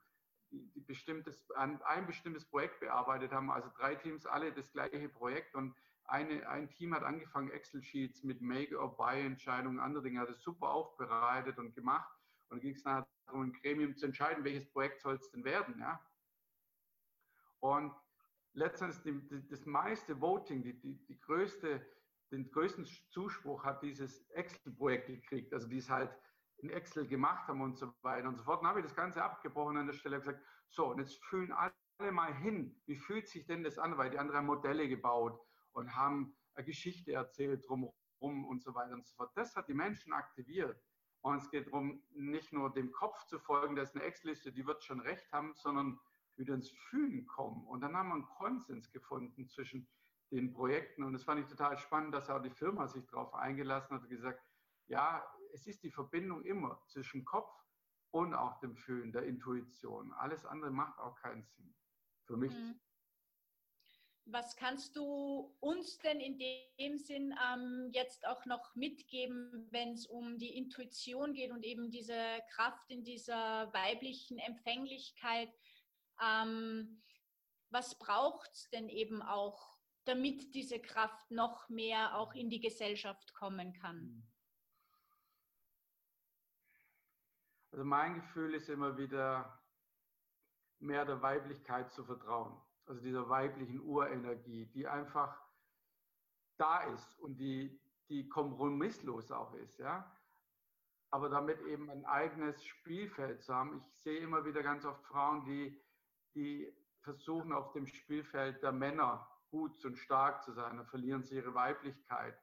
die, 0.52 0.70
die 0.74 0.82
bestimmtes, 0.82 1.50
ein, 1.52 1.82
ein 1.84 2.06
bestimmtes 2.06 2.46
Projekt 2.46 2.82
bearbeitet 2.82 3.32
haben, 3.32 3.50
also 3.50 3.70
drei 3.78 3.96
Teams, 3.96 4.26
alle 4.26 4.52
das 4.52 4.72
gleiche 4.72 5.08
Projekt 5.08 5.56
und 5.56 5.74
eine, 6.12 6.48
ein 6.50 6.70
Team 6.70 6.94
hat 6.94 7.04
angefangen, 7.04 7.50
Excel-Sheets 7.52 8.24
mit 8.24 8.42
Make-or-Buy-Entscheidungen, 8.42 9.80
andere 9.80 10.04
Dinge, 10.04 10.20
hat 10.20 10.30
es 10.30 10.42
super 10.42 10.70
aufbereitet 10.70 11.58
und 11.58 11.74
gemacht. 11.74 12.14
Und 12.50 12.58
dann 12.58 12.60
ging 12.60 12.76
es 12.76 12.84
darum, 12.84 13.08
ein 13.34 13.54
Gremium 13.54 13.96
zu 13.96 14.08
entscheiden, 14.08 14.44
welches 14.44 14.70
Projekt 14.72 15.02
soll 15.02 15.16
es 15.16 15.32
denn 15.32 15.46
werden. 15.46 15.80
Ja? 15.80 16.06
Und 17.62 17.94
letztendlich 18.54 19.48
das 19.50 19.66
meiste 19.66 20.20
Voting, 20.20 20.64
die, 20.64 20.78
die, 20.82 20.98
die 21.08 21.20
größte, 21.22 21.86
den 22.32 22.52
größten 22.52 22.86
Zuspruch 23.10 23.64
hat 23.64 23.82
dieses 23.82 24.30
Excel-Projekt 24.32 25.08
gekriegt. 25.08 25.54
Also 25.54 25.68
die 25.70 25.78
es 25.78 25.90
halt 25.90 26.12
in 26.58 26.70
Excel 26.70 27.08
gemacht 27.08 27.48
haben 27.48 27.62
und 27.62 27.78
so 27.78 27.94
weiter 28.02 28.28
und 28.28 28.36
so 28.36 28.44
fort. 28.44 28.62
Dann 28.62 28.70
habe 28.70 28.82
ich 28.82 28.86
das 28.86 28.96
Ganze 28.96 29.24
abgebrochen 29.24 29.78
an 29.78 29.88
der 29.88 29.94
Stelle 29.94 30.18
und 30.18 30.24
gesagt, 30.24 30.44
so, 30.68 30.88
und 30.88 31.00
jetzt 31.00 31.24
fühlen 31.24 31.54
alle 31.54 32.12
mal 32.12 32.34
hin, 32.34 32.82
wie 32.86 32.98
fühlt 32.98 33.30
sich 33.30 33.46
denn 33.46 33.64
das 33.64 33.78
an, 33.78 33.98
weil 33.98 34.10
die 34.10 34.20
anderen 34.20 34.46
Modelle 34.46 34.90
gebaut 34.90 35.40
und 35.74 35.96
haben 35.96 36.36
eine 36.54 36.66
Geschichte 36.66 37.14
erzählt 37.14 37.68
drumherum 37.68 38.46
und 38.46 38.62
so 38.62 38.74
weiter 38.76 38.94
und 38.94 39.06
so 39.06 39.16
fort. 39.16 39.32
Das 39.36 39.56
hat 39.56 39.68
die 39.68 39.74
Menschen 39.74 40.14
aktiviert. 40.14 40.82
Und 41.22 41.36
es 41.38 41.50
geht 41.52 41.68
darum, 41.68 42.04
nicht 42.12 42.52
nur 42.52 42.74
dem 42.74 42.92
Kopf 42.92 43.26
zu 43.26 43.40
folgen, 43.40 43.76
das 43.76 43.90
ist 43.90 43.96
eine 43.96 44.06
Ex-Liste, 44.06 44.52
die 44.52 44.66
wird 44.66 44.84
schon 44.84 45.00
recht 45.00 45.32
haben, 45.32 45.54
sondern 45.56 46.00
wieder 46.36 46.56
ins 46.56 46.72
Fühlen 46.72 47.28
kommen. 47.28 47.66
Und 47.68 47.82
dann 47.82 47.96
haben 47.96 48.10
wir 48.10 48.16
einen 48.16 48.26
Konsens 48.26 48.92
gefunden 48.92 49.48
zwischen 49.48 49.88
den 50.32 50.52
Projekten. 50.52 51.04
Und 51.04 51.14
das 51.14 51.24
fand 51.24 51.42
ich 51.42 51.48
total 51.48 51.78
spannend, 51.78 52.14
dass 52.14 52.30
auch 52.30 52.42
die 52.42 52.50
Firma 52.50 52.88
sich 52.88 53.06
darauf 53.08 53.34
eingelassen 53.34 53.96
hat 53.96 54.04
und 54.04 54.10
gesagt, 54.10 54.42
ja, 54.88 55.24
es 55.54 55.68
ist 55.68 55.84
die 55.84 55.92
Verbindung 55.92 56.44
immer 56.44 56.82
zwischen 56.88 57.24
Kopf 57.24 57.54
und 58.12 58.34
auch 58.34 58.60
dem 58.60 58.76
Fühlen, 58.76 59.12
der 59.12 59.24
Intuition. 59.24 60.12
Alles 60.14 60.46
andere 60.46 60.72
macht 60.72 60.98
auch 61.00 61.16
keinen 61.16 61.44
Sinn. 61.44 61.76
Für 62.26 62.38
mich. 62.38 62.54
Mhm. 62.54 62.80
Was 64.26 64.56
kannst 64.56 64.96
du 64.96 65.56
uns 65.60 65.98
denn 66.00 66.20
in 66.20 66.38
dem 66.38 66.98
Sinn 66.98 67.36
ähm, 67.52 67.90
jetzt 67.92 68.26
auch 68.28 68.46
noch 68.46 68.76
mitgeben, 68.76 69.68
wenn 69.72 69.94
es 69.94 70.06
um 70.06 70.38
die 70.38 70.56
Intuition 70.56 71.34
geht 71.34 71.52
und 71.52 71.64
eben 71.64 71.90
diese 71.90 72.40
Kraft 72.54 72.90
in 72.90 73.04
dieser 73.04 73.74
weiblichen 73.74 74.38
Empfänglichkeit? 74.38 75.50
Ähm, 76.22 77.02
was 77.72 77.98
braucht 77.98 78.52
es 78.54 78.70
denn 78.70 78.90
eben 78.90 79.22
auch, 79.22 79.76
damit 80.06 80.54
diese 80.54 80.80
Kraft 80.80 81.32
noch 81.32 81.68
mehr 81.70 82.16
auch 82.18 82.34
in 82.34 82.50
die 82.50 82.60
Gesellschaft 82.60 83.34
kommen 83.34 83.74
kann? 83.74 84.24
Also 87.72 87.86
mein 87.86 88.16
Gefühl 88.16 88.54
ist 88.54 88.70
immer 88.70 88.98
wieder, 88.98 89.62
mehr 90.80 91.06
der 91.06 91.22
Weiblichkeit 91.22 91.92
zu 91.92 92.04
vertrauen 92.04 92.62
also 92.86 93.02
dieser 93.02 93.30
weiblichen 93.30 93.82
Urenergie, 93.82 94.66
die 94.68 94.88
einfach 94.88 95.38
da 96.58 96.84
ist 96.84 97.20
und 97.20 97.38
die, 97.38 97.80
die 98.10 98.28
kompromisslos 98.30 99.32
auch 99.32 99.54
ist, 99.56 99.80
ja. 99.80 100.12
Aber 101.10 101.30
damit 101.30 101.60
eben 101.62 101.90
ein 101.90 102.06
eigenes 102.06 102.64
Spielfeld 102.64 103.44
zu 103.44 103.54
haben. 103.54 103.78
Ich 103.78 104.02
sehe 104.02 104.20
immer 104.20 104.46
wieder 104.46 104.64
ganz 104.64 104.86
oft 104.86 105.04
Frauen, 105.06 105.44
die, 105.44 105.78
die 106.36 106.72
versuchen 107.02 107.52
auf 107.52 107.74
dem 107.74 107.86
Spielfeld 107.86 108.62
der 108.64 108.72
Männer 108.72 109.28
gut 109.50 109.84
und 109.84 109.98
stark 109.98 110.42
zu 110.44 110.54
sein. 110.54 110.78
Da 110.78 110.86
verlieren 110.86 111.24
sie 111.24 111.36
ihre 111.36 111.54
Weiblichkeit. 111.54 112.40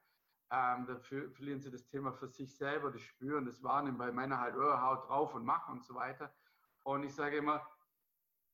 Ähm, 0.51 0.85
dafür 0.87 1.31
verlieren 1.31 1.61
sie 1.61 1.71
das 1.71 1.87
Thema 1.87 2.11
für 2.11 2.27
sich 2.27 2.55
selber, 2.55 2.91
das 2.91 3.01
Spüren, 3.01 3.45
das 3.45 3.61
Wahrnehmen, 3.63 3.99
weil 3.99 4.11
Männer 4.11 4.39
halt, 4.39 4.55
oh, 4.55 4.81
haut 4.81 5.07
drauf 5.07 5.33
und 5.33 5.45
machen 5.45 5.75
und 5.75 5.83
so 5.83 5.95
weiter. 5.95 6.33
Und 6.83 7.03
ich 7.03 7.13
sage 7.13 7.37
immer, 7.37 7.65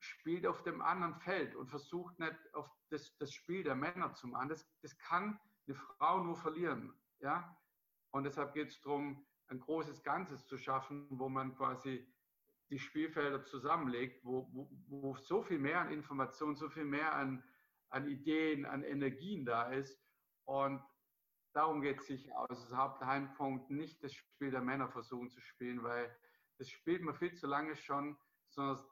spielt 0.05 0.45
auf 0.45 0.63
dem 0.63 0.81
anderen 0.81 1.15
Feld 1.15 1.55
und 1.55 1.67
versucht 1.67 2.19
nicht 2.19 2.37
auf 2.53 2.69
das, 2.89 3.15
das 3.17 3.31
Spiel 3.31 3.63
der 3.63 3.75
Männer 3.75 4.13
zu 4.13 4.27
machen. 4.27 4.49
Das, 4.49 4.65
das 4.81 4.97
kann 4.97 5.39
eine 5.67 5.75
Frau 5.75 6.23
nur 6.23 6.35
verlieren. 6.35 6.93
Ja? 7.19 7.57
Und 8.11 8.23
deshalb 8.23 8.53
geht 8.53 8.69
es 8.69 8.81
darum, 8.81 9.25
ein 9.47 9.59
großes 9.59 10.03
Ganzes 10.03 10.45
zu 10.47 10.57
schaffen, 10.57 11.07
wo 11.09 11.29
man 11.29 11.55
quasi 11.55 12.07
die 12.69 12.79
Spielfelder 12.79 13.45
zusammenlegt, 13.45 14.23
wo, 14.25 14.49
wo, 14.51 14.69
wo 14.87 15.15
so 15.17 15.43
viel 15.43 15.59
mehr 15.59 15.81
an 15.81 15.91
Informationen, 15.91 16.55
so 16.55 16.69
viel 16.69 16.85
mehr 16.85 17.13
an, 17.13 17.43
an 17.89 18.07
Ideen, 18.07 18.65
an 18.65 18.83
Energien 18.83 19.45
da 19.45 19.71
ist. 19.71 20.01
Und 20.45 20.81
darum 21.53 21.81
geht 21.81 21.99
es 21.99 22.07
sich 22.07 22.33
aus. 22.35 22.49
Das 22.49 22.73
Hauptheimpunkt, 22.75 23.69
nicht 23.69 24.03
das 24.03 24.13
Spiel 24.13 24.51
der 24.51 24.61
Männer 24.61 24.89
versuchen 24.89 25.29
zu 25.29 25.41
spielen, 25.41 25.83
weil 25.83 26.15
das 26.57 26.69
spielt 26.69 27.01
man 27.01 27.15
viel 27.15 27.33
zu 27.35 27.47
lange 27.47 27.75
schon, 27.75 28.17
sondern 28.49 28.83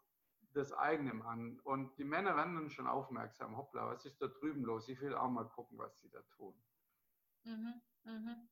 das 0.54 0.72
eigene 0.74 1.14
Mann. 1.14 1.60
Und 1.62 1.98
die 1.98 2.04
Männer 2.04 2.36
werden 2.36 2.56
dann 2.56 2.70
schon 2.70 2.88
aufmerksam. 2.88 3.58
Hoppla, 3.58 3.88
was 3.88 4.06
ist 4.06 4.22
da 4.22 4.28
drüben 4.28 4.64
los? 4.64 4.88
Ich 4.90 5.00
will 5.02 5.14
auch 5.16 5.30
mal 5.30 5.46
gucken, 5.46 5.78
was 5.78 6.00
sie 6.00 6.10
da 6.10 6.22
tun. 6.36 6.54
Mhm, 7.44 7.82
mhm. 8.04 8.50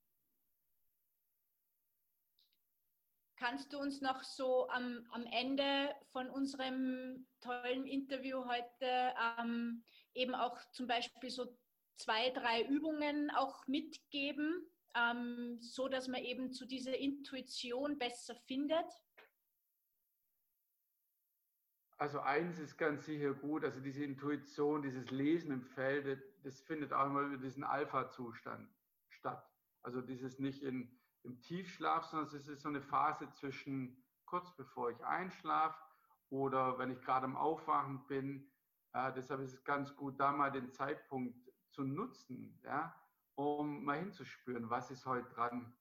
Kannst 3.37 3.73
du 3.73 3.79
uns 3.79 4.01
noch 4.01 4.21
so 4.21 4.69
am, 4.69 5.07
am 5.11 5.25
Ende 5.25 5.95
von 6.11 6.29
unserem 6.29 7.25
tollen 7.39 7.87
Interview 7.87 8.45
heute 8.45 9.15
ähm, 9.39 9.83
eben 10.13 10.35
auch 10.35 10.59
zum 10.73 10.85
Beispiel 10.85 11.31
so 11.31 11.57
zwei, 11.95 12.29
drei 12.29 12.63
Übungen 12.63 13.31
auch 13.31 13.65
mitgeben, 13.67 14.69
ähm, 14.95 15.57
so 15.59 15.87
dass 15.87 16.07
man 16.07 16.21
eben 16.21 16.51
zu 16.51 16.65
dieser 16.65 16.95
Intuition 16.97 17.97
besser 17.97 18.35
findet? 18.45 18.85
Also 22.01 22.19
eins 22.21 22.57
ist 22.57 22.79
ganz 22.79 23.05
sicher 23.05 23.31
gut, 23.35 23.63
also 23.63 23.79
diese 23.79 24.03
Intuition, 24.03 24.81
dieses 24.81 25.11
Lesen 25.11 25.51
im 25.51 25.61
Felde, 25.61 26.19
das 26.41 26.59
findet 26.59 26.91
auch 26.93 27.05
immer 27.05 27.21
über 27.21 27.37
diesen 27.37 27.63
Alpha-Zustand 27.63 28.67
statt. 29.09 29.47
Also 29.83 30.01
dieses 30.01 30.39
nicht 30.39 30.63
in, 30.63 30.99
im 31.21 31.39
Tiefschlaf, 31.43 32.05
sondern 32.05 32.35
es 32.35 32.47
ist 32.47 32.63
so 32.63 32.69
eine 32.69 32.81
Phase 32.81 33.31
zwischen 33.33 34.03
kurz 34.25 34.51
bevor 34.55 34.89
ich 34.89 34.99
einschlafe 35.05 35.79
oder 36.31 36.79
wenn 36.79 36.89
ich 36.89 36.99
gerade 37.03 37.25
am 37.25 37.37
Aufwachen 37.37 38.03
bin. 38.07 38.51
Äh, 38.93 39.13
deshalb 39.13 39.41
ist 39.41 39.53
es 39.53 39.63
ganz 39.63 39.95
gut, 39.95 40.19
da 40.19 40.31
mal 40.31 40.51
den 40.51 40.71
Zeitpunkt 40.71 41.37
zu 41.69 41.83
nutzen, 41.83 42.59
ja, 42.63 42.95
um 43.35 43.83
mal 43.83 43.99
hinzuspüren, 43.99 44.71
was 44.71 44.89
ist 44.89 45.05
heute 45.05 45.29
dran. 45.35 45.71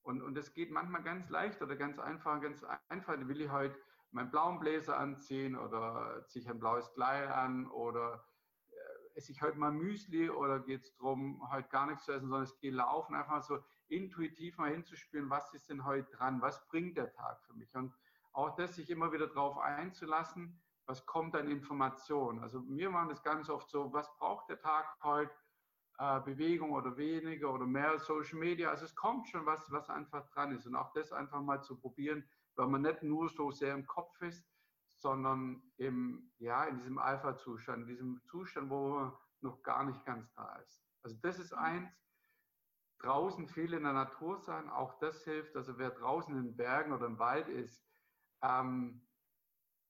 Und, 0.00 0.22
und 0.22 0.36
das 0.36 0.54
geht 0.54 0.70
manchmal 0.70 1.02
ganz 1.02 1.28
leicht 1.28 1.60
oder 1.60 1.76
ganz 1.76 1.98
einfach, 1.98 2.40
ganz 2.40 2.64
einfach. 2.88 3.18
Will 3.28 3.42
ich 3.42 3.50
heute 3.50 3.78
meinen 4.10 4.30
blauen 4.30 4.58
Bläser 4.58 4.98
anziehen 4.98 5.56
oder 5.56 6.24
ziehe 6.26 6.42
ich 6.42 6.50
ein 6.50 6.58
blaues 6.58 6.92
Kleid 6.94 7.28
an 7.28 7.66
oder 7.70 8.24
äh, 8.70 9.16
esse 9.16 9.32
ich 9.32 9.42
heute 9.42 9.58
mal 9.58 9.72
Müsli 9.72 10.30
oder 10.30 10.60
geht 10.60 10.82
es 10.82 10.94
darum, 10.96 11.42
heute 11.50 11.68
gar 11.68 11.86
nichts 11.86 12.04
zu 12.04 12.12
essen, 12.12 12.28
sondern 12.28 12.44
es 12.44 12.58
geht 12.58 12.74
laufen, 12.74 13.14
einfach 13.14 13.42
so 13.42 13.58
intuitiv 13.88 14.58
mal 14.58 14.70
hinzuspüren, 14.70 15.30
was 15.30 15.52
ist 15.54 15.68
denn 15.68 15.84
heute 15.84 16.10
dran, 16.16 16.40
was 16.40 16.66
bringt 16.68 16.96
der 16.96 17.12
Tag 17.12 17.42
für 17.44 17.54
mich? 17.54 17.74
Und 17.74 17.94
auch 18.32 18.54
das 18.56 18.76
sich 18.76 18.90
immer 18.90 19.12
wieder 19.12 19.26
darauf 19.26 19.58
einzulassen, 19.58 20.60
was 20.86 21.04
kommt 21.04 21.34
an 21.34 21.50
Informationen. 21.50 22.40
Also 22.40 22.62
wir 22.68 22.90
machen 22.90 23.10
das 23.10 23.22
ganz 23.22 23.50
oft 23.50 23.68
so, 23.68 23.92
was 23.92 24.14
braucht 24.16 24.48
der 24.48 24.58
Tag 24.58 24.86
heute, 25.02 25.32
äh, 25.98 26.20
Bewegung 26.20 26.72
oder 26.72 26.96
weniger 26.96 27.52
oder 27.52 27.66
mehr 27.66 27.98
Social 27.98 28.38
Media, 28.38 28.70
also 28.70 28.84
es 28.84 28.94
kommt 28.94 29.28
schon 29.28 29.44
was, 29.46 29.70
was 29.70 29.90
einfach 29.90 30.26
dran 30.30 30.52
ist. 30.52 30.66
Und 30.66 30.76
auch 30.76 30.92
das 30.92 31.12
einfach 31.12 31.40
mal 31.42 31.62
zu 31.62 31.76
probieren, 31.76 32.24
weil 32.58 32.66
man 32.66 32.82
nicht 32.82 33.02
nur 33.02 33.28
so 33.30 33.52
sehr 33.52 33.72
im 33.72 33.86
Kopf 33.86 34.20
ist, 34.20 34.44
sondern 34.88 35.62
im, 35.76 36.32
ja, 36.38 36.64
in 36.64 36.78
diesem 36.78 36.98
Alpha-Zustand, 36.98 37.82
in 37.82 37.86
diesem 37.86 38.20
Zustand, 38.24 38.68
wo 38.68 38.88
man 38.88 39.12
noch 39.40 39.62
gar 39.62 39.84
nicht 39.84 40.04
ganz 40.04 40.30
da 40.34 40.56
ist. 40.56 40.84
Also 41.02 41.16
das 41.22 41.38
ist 41.38 41.52
eins. 41.52 41.88
Draußen 42.98 43.46
viel 43.46 43.74
in 43.74 43.84
der 43.84 43.92
Natur 43.92 44.40
sein, 44.40 44.68
auch 44.68 44.98
das 44.98 45.22
hilft. 45.22 45.54
Also 45.54 45.78
wer 45.78 45.90
draußen 45.90 46.36
in 46.36 46.46
den 46.46 46.56
Bergen 46.56 46.92
oder 46.92 47.06
im 47.06 47.20
Wald 47.20 47.48
ist, 47.48 47.86
ähm, 48.42 49.06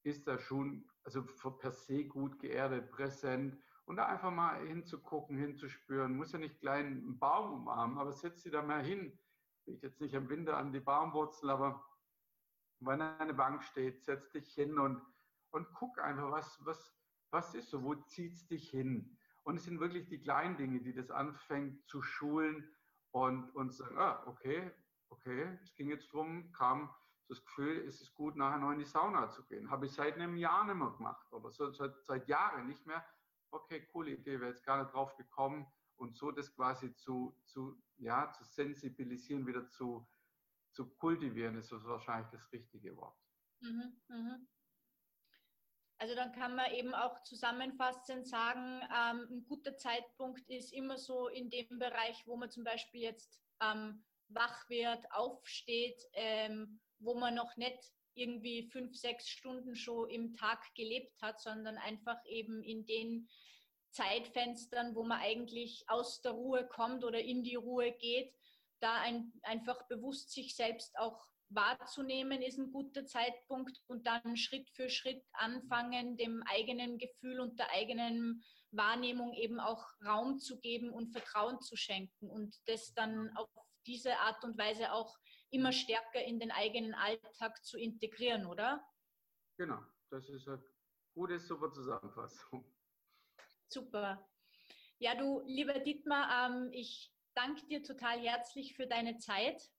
ist 0.03 0.29
da 0.29 0.39
schon 0.39 0.87
also 1.05 1.25
per 1.25 1.73
se 1.73 2.05
gut 2.05 2.39
geerdet, 2.39 2.91
präsent 2.91 3.59
und 3.87 3.97
da 3.97 4.05
einfach 4.05 4.31
mal 4.31 4.67
hinzugucken, 4.67 5.39
hinzuspüren. 5.39 6.19
Muss 6.19 6.33
ja 6.33 6.39
nicht 6.39 6.61
klein 6.61 6.87
einen 6.87 7.19
Baum 7.19 7.55
umarmen, 7.55 7.97
aber 7.97 8.13
setz 8.13 8.43
sie 8.43 8.51
da 8.51 8.61
mal 8.61 8.85
hin. 8.85 9.19
Ich 9.65 9.81
jetzt 9.81 10.03
nicht 10.03 10.13
im 10.13 10.29
Winter 10.29 10.59
an 10.59 10.73
die 10.73 10.81
Baumwurzel, 10.81 11.49
aber 11.49 11.88
wenn 12.81 13.01
eine 13.01 13.35
Bank 13.35 13.63
steht, 13.65 14.03
setz 14.03 14.31
dich 14.31 14.53
hin 14.55 14.79
und, 14.79 15.03
und 15.51 15.73
guck 15.75 15.99
einfach, 15.99 16.31
was, 16.31 16.65
was, 16.65 16.95
was 17.31 17.55
ist 17.55 17.71
so, 17.71 17.83
wo 17.83 17.95
zieht 17.95 18.35
es 18.35 18.47
dich 18.47 18.71
hin? 18.71 19.17
Und 19.43 19.57
es 19.57 19.65
sind 19.65 19.81
wirklich 19.81 20.09
die 20.09 20.21
kleinen 20.21 20.57
Dinge, 20.57 20.81
die 20.81 20.93
das 20.95 21.11
anfängt 21.11 21.87
zu 21.89 22.03
schulen 22.03 22.71
und, 23.13 23.51
und 23.55 23.73
sagen, 23.73 23.99
ah, 23.99 24.23
okay, 24.27 24.71
okay, 25.09 25.59
es 25.63 25.75
ging 25.75 25.89
jetzt 25.89 26.13
darum, 26.13 26.53
kam 26.53 26.91
das 27.29 27.45
Gefühl, 27.45 27.85
es 27.87 28.01
ist 28.01 28.15
gut, 28.15 28.37
nachher 28.37 28.59
noch 28.59 28.73
in 28.73 28.79
die 28.79 28.85
Sauna 28.85 29.29
zu 29.29 29.45
gehen. 29.47 29.71
Habe 29.71 29.87
ich 29.87 29.93
seit 29.93 30.15
einem 30.15 30.37
Jahr 30.37 30.65
nicht 30.65 30.77
mehr 30.77 30.91
gemacht 30.91 31.31
oder 31.33 31.51
so, 31.51 31.71
seit, 31.71 31.95
seit 32.05 32.27
Jahren 32.29 32.67
nicht 32.67 32.87
mehr. 32.87 33.05
Okay, 33.51 33.87
coole 33.93 34.13
Idee, 34.13 34.41
wäre 34.41 34.51
jetzt 34.51 34.65
gar 34.65 34.83
nicht 34.83 34.93
drauf 34.93 35.17
gekommen. 35.17 35.67
und 35.97 36.17
so 36.17 36.31
das 36.31 36.55
quasi 36.55 36.95
zu, 36.95 37.37
zu, 37.45 37.77
ja, 37.97 38.31
zu 38.33 38.45
sensibilisieren, 38.45 39.47
wieder 39.47 39.69
zu, 39.69 40.07
zu 40.79 40.89
kultivieren, 40.95 41.59
ist 41.59 41.73
das 41.73 41.83
wahrscheinlich 41.85 42.31
das 42.31 42.53
richtige 42.53 42.97
Wort. 42.97 43.19
Mhm, 43.61 44.01
mh. 44.07 44.39
Also 46.01 46.15
dann 46.15 46.31
kann 46.31 46.55
man 46.55 46.71
eben 46.73 46.95
auch 46.95 47.21
zusammenfassend 47.25 48.29
sagen, 48.29 48.81
ähm, 48.85 49.27
ein 49.29 49.45
guter 49.49 49.77
Zeitpunkt 49.77 50.49
ist 50.49 50.73
immer 50.73 50.97
so 50.97 51.27
in 51.27 51.51
dem 51.51 51.81
Bereich, 51.81 52.25
wo 52.27 52.37
man 52.37 52.49
zum 52.49 52.63
Beispiel 52.63 53.01
jetzt 53.01 53.43
ähm, 53.61 54.05
wach 54.29 54.69
wird, 54.69 55.05
aufsteht, 55.11 56.01
ähm, 56.13 56.81
wo 57.01 57.19
man 57.19 57.35
noch 57.35 57.57
nicht 57.57 57.81
irgendwie 58.15 58.69
fünf, 58.71 58.97
sechs 58.97 59.29
Stunden 59.29 59.75
schon 59.75 60.09
im 60.11 60.35
Tag 60.35 60.63
gelebt 60.77 61.21
hat, 61.21 61.41
sondern 61.41 61.77
einfach 61.77 62.25
eben 62.27 62.63
in 62.63 62.87
den 62.87 63.29
Zeitfenstern, 63.91 64.95
wo 64.95 65.03
man 65.03 65.19
eigentlich 65.19 65.83
aus 65.89 66.21
der 66.21 66.33
Ruhe 66.33 66.69
kommt 66.69 67.03
oder 67.03 67.21
in 67.21 67.43
die 67.43 67.57
Ruhe 67.57 67.91
geht, 67.91 68.33
da 68.81 69.01
ein, 69.01 69.33
einfach 69.43 69.87
bewusst 69.89 70.31
sich 70.31 70.55
selbst 70.57 70.97
auch 70.99 71.29
wahrzunehmen, 71.51 72.43
ist 72.43 72.59
ein 72.59 72.73
guter 72.73 73.07
Zeitpunkt 73.07 73.81
und 73.87 74.07
dann 74.07 74.37
Schritt 74.37 74.69
für 74.71 74.91
Schritt 74.91 75.25
anfangen, 75.33 76.17
dem 76.17 76.43
eigenen 76.47 76.99
Gefühl 76.99 77.41
und 77.41 77.59
der 77.59 77.71
eigenen 77.71 78.45
Wahrnehmung 78.71 79.33
eben 79.33 79.61
auch 79.61 79.87
Raum 80.05 80.39
zu 80.39 80.61
geben 80.61 80.91
und 80.91 81.11
Vertrauen 81.11 81.61
zu 81.61 81.77
schenken 81.77 82.29
und 82.29 82.57
das 82.67 82.93
dann 82.93 83.35
auf 83.37 83.49
diese 83.87 84.19
Art 84.19 84.45
und 84.45 84.59
Weise 84.59 84.93
auch 84.93 85.17
immer 85.51 85.73
stärker 85.73 86.23
in 86.23 86.39
den 86.39 86.51
eigenen 86.51 86.95
Alltag 86.95 87.65
zu 87.65 87.79
integrieren, 87.79 88.45
oder? 88.45 88.87
Genau, 89.57 89.81
das 90.11 90.29
ist 90.29 90.47
eine 90.47 90.63
gute, 91.15 91.41
super 91.41 91.73
Zusammenfassung. 91.73 92.71
Super. 93.69 94.29
Ja, 94.99 95.15
du, 95.15 95.41
lieber 95.47 95.79
Dietmar, 95.79 96.51
ähm, 96.51 96.71
ich 96.73 97.13
danke 97.39 97.65
dir 97.67 97.83
total 97.83 98.19
herzlich 98.19 98.75
für 98.75 98.87
deine 98.87 99.19
Zeit. 99.19 99.71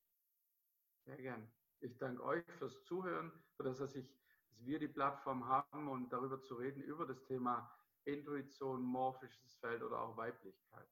Sehr 1.05 1.17
gern. 1.17 1.51
Ich 1.81 1.97
danke 1.97 2.23
euch 2.23 2.45
fürs 2.57 2.83
Zuhören, 2.85 3.31
für 3.57 3.63
das, 3.63 3.79
dass, 3.79 3.95
ich, 3.95 4.05
dass 4.49 4.65
wir 4.65 4.79
die 4.79 4.87
Plattform 4.87 5.45
haben 5.45 5.89
und 5.89 6.09
darüber 6.09 6.41
zu 6.41 6.55
reden, 6.55 6.81
über 6.81 7.05
das 7.05 7.23
Thema 7.25 7.69
Intuition, 8.05 8.81
morphisches 8.81 9.55
Feld 9.55 9.83
oder 9.83 10.01
auch 10.01 10.15
Weiblichkeit. 10.15 10.87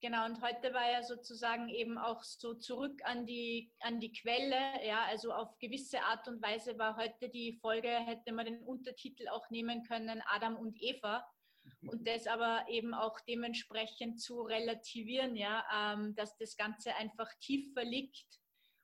Genau, 0.00 0.24
und 0.26 0.40
heute 0.40 0.72
war 0.72 0.90
ja 0.90 1.02
sozusagen 1.02 1.68
eben 1.68 1.98
auch 1.98 2.22
so 2.22 2.54
zurück 2.54 3.00
an 3.04 3.26
die, 3.26 3.72
an 3.80 3.98
die 3.98 4.12
Quelle. 4.12 4.86
Ja, 4.86 5.04
also 5.06 5.32
auf 5.32 5.58
gewisse 5.58 6.00
Art 6.02 6.28
und 6.28 6.40
Weise 6.40 6.78
war 6.78 6.96
heute 6.96 7.28
die 7.28 7.58
Folge, 7.60 7.88
hätte 7.88 8.32
man 8.32 8.46
den 8.46 8.62
Untertitel 8.62 9.28
auch 9.28 9.50
nehmen 9.50 9.82
können, 9.82 10.22
Adam 10.28 10.56
und 10.56 10.80
Eva. 10.80 11.26
Und 11.82 12.06
das 12.06 12.26
aber 12.26 12.66
eben 12.68 12.94
auch 12.94 13.18
dementsprechend 13.20 14.20
zu 14.20 14.42
relativieren, 14.42 15.36
ja, 15.36 15.64
ähm, 15.74 16.14
dass 16.14 16.36
das 16.36 16.56
Ganze 16.56 16.94
einfach 16.96 17.28
tiefer 17.40 17.84
liegt 17.84 18.26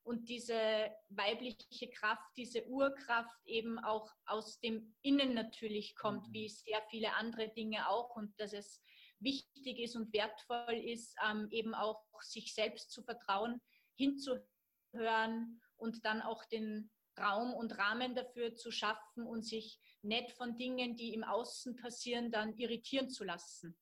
und 0.05 0.29
diese 0.29 0.91
weibliche 1.09 1.89
Kraft, 1.91 2.29
diese 2.37 2.67
Urkraft 2.69 3.39
eben 3.47 3.79
auch 3.79 4.13
aus 4.27 4.61
dem 4.61 4.95
Innen 5.03 5.35
natürlich 5.35 5.97
kommt, 5.97 6.29
mhm. 6.29 6.33
wie 6.33 6.49
sehr 6.49 6.83
viele 6.91 7.15
andere 7.15 7.49
Dinge 7.49 7.89
auch 7.89 8.15
und 8.15 8.39
dass 8.39 8.53
es 8.53 8.83
wichtig 9.19 9.79
ist 9.79 9.97
und 9.97 10.13
wertvoll 10.13 10.75
ist, 10.75 11.17
ähm, 11.27 11.49
eben 11.51 11.75
auch 11.75 12.03
sich 12.21 12.55
selbst 12.55 12.91
zu 12.91 13.03
vertrauen, 13.03 13.63
hinzuhören 13.97 15.61
und 15.77 16.05
dann 16.05 16.21
auch 16.21 16.45
den 16.45 16.91
Raum 17.19 17.55
und 17.55 17.79
Rahmen 17.79 18.15
dafür 18.15 18.55
zu 18.55 18.71
schaffen 18.71 19.25
und 19.27 19.47
sich 19.47 19.81
nicht 20.05 20.33
von 20.33 20.57
Dingen, 20.57 20.97
die 20.97 21.15
im 21.15 21.25
Außen 21.25 21.77
passieren, 21.77 22.31
dann 22.31 22.53
irritieren 22.55 23.09
zu 23.09 23.25
lassen. 23.25 23.77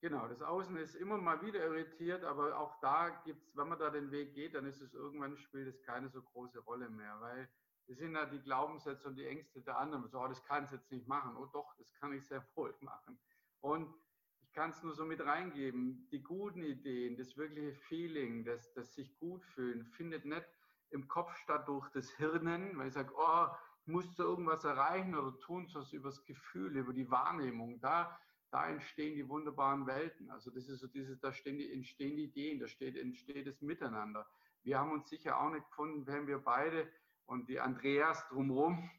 Genau, 0.00 0.28
das 0.28 0.42
Außen 0.42 0.76
ist 0.76 0.94
immer 0.94 1.18
mal 1.18 1.42
wieder 1.42 1.64
irritiert, 1.64 2.22
aber 2.22 2.56
auch 2.56 2.78
da 2.80 3.08
gibt 3.24 3.42
es, 3.42 3.56
wenn 3.56 3.68
man 3.68 3.80
da 3.80 3.90
den 3.90 4.12
Weg 4.12 4.32
geht, 4.34 4.54
dann 4.54 4.64
ist 4.64 4.80
es 4.80 4.94
irgendwann 4.94 5.36
spielt 5.36 5.66
es 5.66 5.82
keine 5.82 6.08
so 6.08 6.22
große 6.22 6.60
Rolle 6.60 6.88
mehr, 6.88 7.20
weil 7.20 7.48
es 7.88 7.98
sind 7.98 8.14
ja 8.14 8.26
die 8.26 8.38
Glaubenssätze 8.38 9.08
und 9.08 9.16
die 9.16 9.26
Ängste 9.26 9.60
der 9.62 9.78
anderen. 9.78 10.06
So, 10.08 10.20
oh, 10.20 10.28
das 10.28 10.44
kann 10.44 10.64
ich 10.64 10.70
jetzt 10.70 10.90
nicht 10.92 11.08
machen. 11.08 11.36
Oh 11.36 11.46
doch, 11.46 11.74
das 11.78 11.92
kann 11.94 12.12
ich 12.12 12.24
sehr 12.26 12.46
wohl 12.54 12.74
machen. 12.80 13.18
Und 13.60 13.92
ich 14.40 14.52
kann 14.52 14.70
es 14.70 14.82
nur 14.82 14.94
so 14.94 15.04
mit 15.04 15.20
reingeben. 15.20 16.06
Die 16.12 16.22
guten 16.22 16.62
Ideen, 16.62 17.16
das 17.16 17.36
wirkliche 17.36 17.74
Feeling, 17.74 18.44
das, 18.44 18.72
das 18.74 18.94
sich 18.94 19.16
gut 19.16 19.44
fühlen, 19.44 19.84
findet 19.84 20.24
nicht 20.24 20.46
im 20.90 21.08
Kopf 21.08 21.34
statt 21.38 21.66
durch 21.66 21.88
das 21.90 22.10
Hirnen, 22.12 22.78
weil 22.78 22.88
ich 22.88 22.94
sage, 22.94 23.12
oh, 23.16 23.48
ich 23.88 23.94
muss 23.94 24.14
da 24.16 24.22
irgendwas 24.22 24.64
erreichen 24.64 25.14
oder 25.14 25.38
tun, 25.38 25.66
sondern 25.66 25.90
über 25.92 26.10
das 26.10 26.22
Gefühl, 26.26 26.76
über 26.76 26.92
die 26.92 27.10
Wahrnehmung. 27.10 27.80
Da 27.80 28.18
da 28.50 28.68
entstehen 28.68 29.14
die 29.14 29.28
wunderbaren 29.28 29.86
Welten. 29.86 30.30
Also 30.30 30.50
das 30.50 30.68
ist 30.68 30.80
so 30.80 30.86
dieses, 30.86 31.18
da 31.20 31.30
die, 31.30 31.72
entstehen 31.72 32.16
die 32.16 32.24
Ideen, 32.24 32.60
da 32.60 32.66
steht, 32.66 32.96
entsteht 32.96 33.46
das 33.46 33.60
Miteinander. 33.60 34.26
Wir 34.62 34.78
haben 34.78 34.92
uns 34.92 35.08
sicher 35.08 35.40
auch 35.40 35.50
nicht 35.50 35.66
gefunden, 35.68 36.06
wenn 36.06 36.26
wir 36.26 36.38
beide 36.38 36.90
und 37.26 37.48
die 37.48 37.60
Andreas 37.60 38.26
drumherum, 38.28 38.90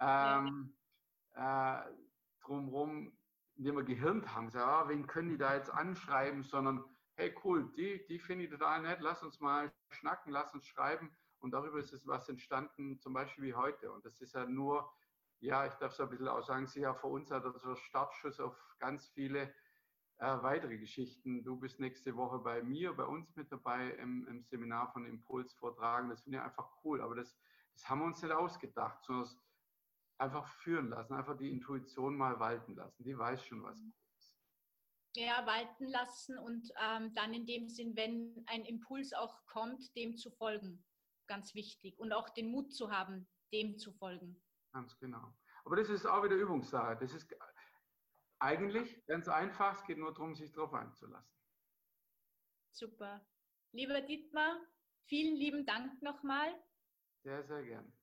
ähm, 0.00 0.74
äh, 1.34 1.82
drumherum, 2.42 3.12
indem 3.56 3.76
wir 3.76 3.84
gehirnt 3.84 4.34
haben, 4.34 4.50
so, 4.50 4.58
ja, 4.58 4.88
wen 4.88 5.06
können 5.06 5.30
die 5.30 5.38
da 5.38 5.54
jetzt 5.54 5.70
anschreiben, 5.70 6.42
sondern 6.44 6.84
hey 7.16 7.34
cool, 7.44 7.70
die, 7.76 8.06
die 8.06 8.18
finde 8.18 8.44
ich 8.44 8.50
total 8.50 8.82
nett, 8.82 9.00
lass 9.00 9.22
uns 9.22 9.40
mal 9.40 9.70
schnacken, 9.90 10.32
lass 10.32 10.54
uns 10.54 10.66
schreiben 10.66 11.10
und 11.40 11.52
darüber 11.52 11.78
ist 11.78 11.92
es 11.92 12.06
was 12.06 12.28
entstanden, 12.28 12.98
zum 13.00 13.12
Beispiel 13.12 13.44
wie 13.44 13.54
heute 13.54 13.90
und 13.92 14.04
das 14.04 14.20
ist 14.20 14.34
ja 14.34 14.46
nur 14.46 14.90
ja, 15.40 15.66
ich 15.66 15.72
darf 15.74 15.92
es 15.92 16.00
ein 16.00 16.10
bisschen 16.10 16.28
auch 16.28 16.42
sagen, 16.42 16.66
Sie 16.66 16.80
ja 16.80 16.94
vor 16.94 17.10
uns 17.10 17.30
hat 17.30 17.44
also 17.44 17.74
Startschuss 17.74 18.40
auf 18.40 18.54
ganz 18.78 19.08
viele 19.08 19.54
äh, 20.18 20.42
weitere 20.42 20.76
Geschichten. 20.76 21.42
Du 21.42 21.56
bist 21.58 21.80
nächste 21.80 22.14
Woche 22.14 22.38
bei 22.38 22.62
mir, 22.62 22.92
bei 22.92 23.04
uns 23.04 23.34
mit 23.36 23.50
dabei 23.50 23.90
im, 23.92 24.26
im 24.28 24.42
Seminar 24.42 24.92
von 24.92 25.06
Impuls 25.06 25.54
vortragen. 25.54 26.10
Das 26.10 26.22
finde 26.22 26.38
ich 26.38 26.44
einfach 26.44 26.70
cool, 26.84 27.00
aber 27.00 27.14
das, 27.14 27.38
das 27.72 27.88
haben 27.88 28.00
wir 28.00 28.06
uns 28.06 28.22
nicht 28.22 28.32
ausgedacht, 28.32 29.02
sondern 29.02 29.30
einfach 30.18 30.46
führen 30.46 30.90
lassen, 30.90 31.14
einfach 31.14 31.38
die 31.38 31.50
Intuition 31.50 32.16
mal 32.16 32.38
walten 32.38 32.74
lassen. 32.74 33.02
Die 33.02 33.16
weiß 33.16 33.42
schon, 33.46 33.62
was. 33.62 33.82
Ja, 35.16 35.44
walten 35.46 35.86
lassen 35.86 36.38
und 36.38 36.70
ähm, 36.80 37.14
dann 37.14 37.32
in 37.32 37.46
dem 37.46 37.68
Sinn, 37.68 37.96
wenn 37.96 38.44
ein 38.46 38.64
Impuls 38.66 39.14
auch 39.14 39.44
kommt, 39.46 39.96
dem 39.96 40.16
zu 40.16 40.30
folgen. 40.30 40.84
Ganz 41.30 41.54
wichtig. 41.54 41.96
Und 42.00 42.12
auch 42.12 42.28
den 42.30 42.50
Mut 42.50 42.74
zu 42.74 42.90
haben, 42.90 43.28
dem 43.52 43.78
zu 43.78 43.92
folgen. 43.92 44.42
Ganz 44.72 44.98
genau. 44.98 45.32
Aber 45.64 45.76
das 45.76 45.88
ist 45.88 46.04
auch 46.04 46.24
wieder 46.24 46.34
Übungssache. 46.34 46.96
Das 46.96 47.14
ist 47.14 47.32
eigentlich 48.40 49.06
ganz 49.06 49.28
einfach. 49.28 49.78
Es 49.78 49.86
geht 49.86 49.98
nur 49.98 50.12
darum, 50.12 50.34
sich 50.34 50.50
darauf 50.50 50.74
einzulassen. 50.74 51.32
Super. 52.72 53.24
Lieber 53.70 54.00
Dietmar, 54.00 54.60
vielen 55.04 55.36
lieben 55.36 55.64
Dank 55.64 56.02
nochmal. 56.02 56.52
Sehr, 57.22 57.44
sehr 57.44 57.62
gern. 57.62 57.96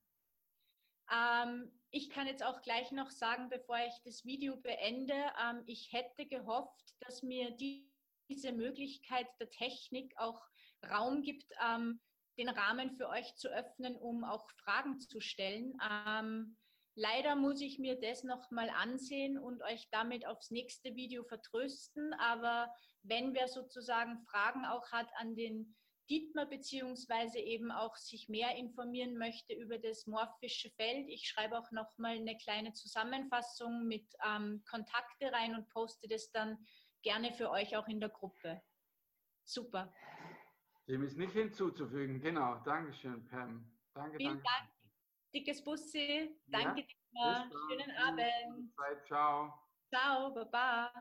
Ähm, 1.11 1.77
ich 1.91 2.09
kann 2.09 2.27
jetzt 2.27 2.43
auch 2.43 2.61
gleich 2.61 2.93
noch 2.93 3.09
sagen, 3.09 3.49
bevor 3.49 3.77
ich 3.79 4.01
das 4.05 4.23
Video 4.23 4.55
beende, 4.55 5.33
ähm, 5.37 5.63
ich 5.65 5.91
hätte 5.91 6.25
gehofft, 6.27 6.95
dass 7.01 7.23
mir 7.23 7.51
die, 7.51 7.91
diese 8.29 8.53
Möglichkeit 8.53 9.27
der 9.41 9.49
Technik 9.49 10.17
auch 10.17 10.47
Raum 10.89 11.23
gibt, 11.23 11.51
ähm, 11.61 11.99
den 12.37 12.49
Rahmen 12.49 12.91
für 12.91 13.09
euch 13.09 13.35
zu 13.35 13.49
öffnen, 13.49 13.95
um 13.95 14.23
auch 14.23 14.49
Fragen 14.63 14.99
zu 14.99 15.19
stellen. 15.19 15.77
Ähm, 15.89 16.57
leider 16.95 17.35
muss 17.35 17.61
ich 17.61 17.79
mir 17.79 17.99
das 17.99 18.23
nochmal 18.23 18.69
ansehen 18.69 19.37
und 19.37 19.61
euch 19.63 19.87
damit 19.91 20.25
aufs 20.27 20.51
nächste 20.51 20.95
Video 20.95 21.23
vertrösten. 21.23 22.13
Aber 22.13 22.73
wenn 23.03 23.33
wer 23.33 23.47
sozusagen 23.47 24.19
Fragen 24.29 24.65
auch 24.65 24.91
hat 24.91 25.09
an 25.17 25.35
den 25.35 25.75
Dietmar 26.09 26.45
beziehungsweise 26.45 27.39
eben 27.39 27.71
auch 27.71 27.95
sich 27.97 28.29
mehr 28.29 28.55
informieren 28.55 29.17
möchte 29.17 29.53
über 29.53 29.77
das 29.77 30.07
morphische 30.07 30.69
Feld. 30.71 31.07
Ich 31.09 31.27
schreibe 31.27 31.57
auch 31.59 31.69
nochmal 31.71 32.15
eine 32.15 32.37
kleine 32.37 32.73
Zusammenfassung 32.73 33.87
mit 33.87 34.05
ähm, 34.25 34.63
Kontakte 34.69 35.31
rein 35.31 35.55
und 35.55 35.67
poste 35.69 36.07
das 36.07 36.31
dann 36.31 36.57
gerne 37.01 37.33
für 37.33 37.49
euch 37.49 37.75
auch 37.75 37.87
in 37.87 37.99
der 37.99 38.09
Gruppe. 38.09 38.61
Super. 39.43 39.93
Dem 40.87 41.03
ist 41.03 41.17
nicht 41.17 41.33
hinzuzufügen. 41.33 42.21
Genau. 42.21 42.55
Dankeschön, 42.63 43.25
Pam. 43.27 43.69
Danke, 43.93 44.17
Vielen 44.17 44.41
danke. 44.41 44.43
Dank. 44.43 44.69
Dickes 45.33 45.63
Bussi. 45.63 46.39
Danke 46.47 46.85
ja. 47.11 47.49
Schönen 47.69 47.91
Abend. 47.97 48.73
Zeit. 48.75 49.05
Ciao. 49.07 49.53
Ciao, 49.89 50.33
Baba. 50.33 50.91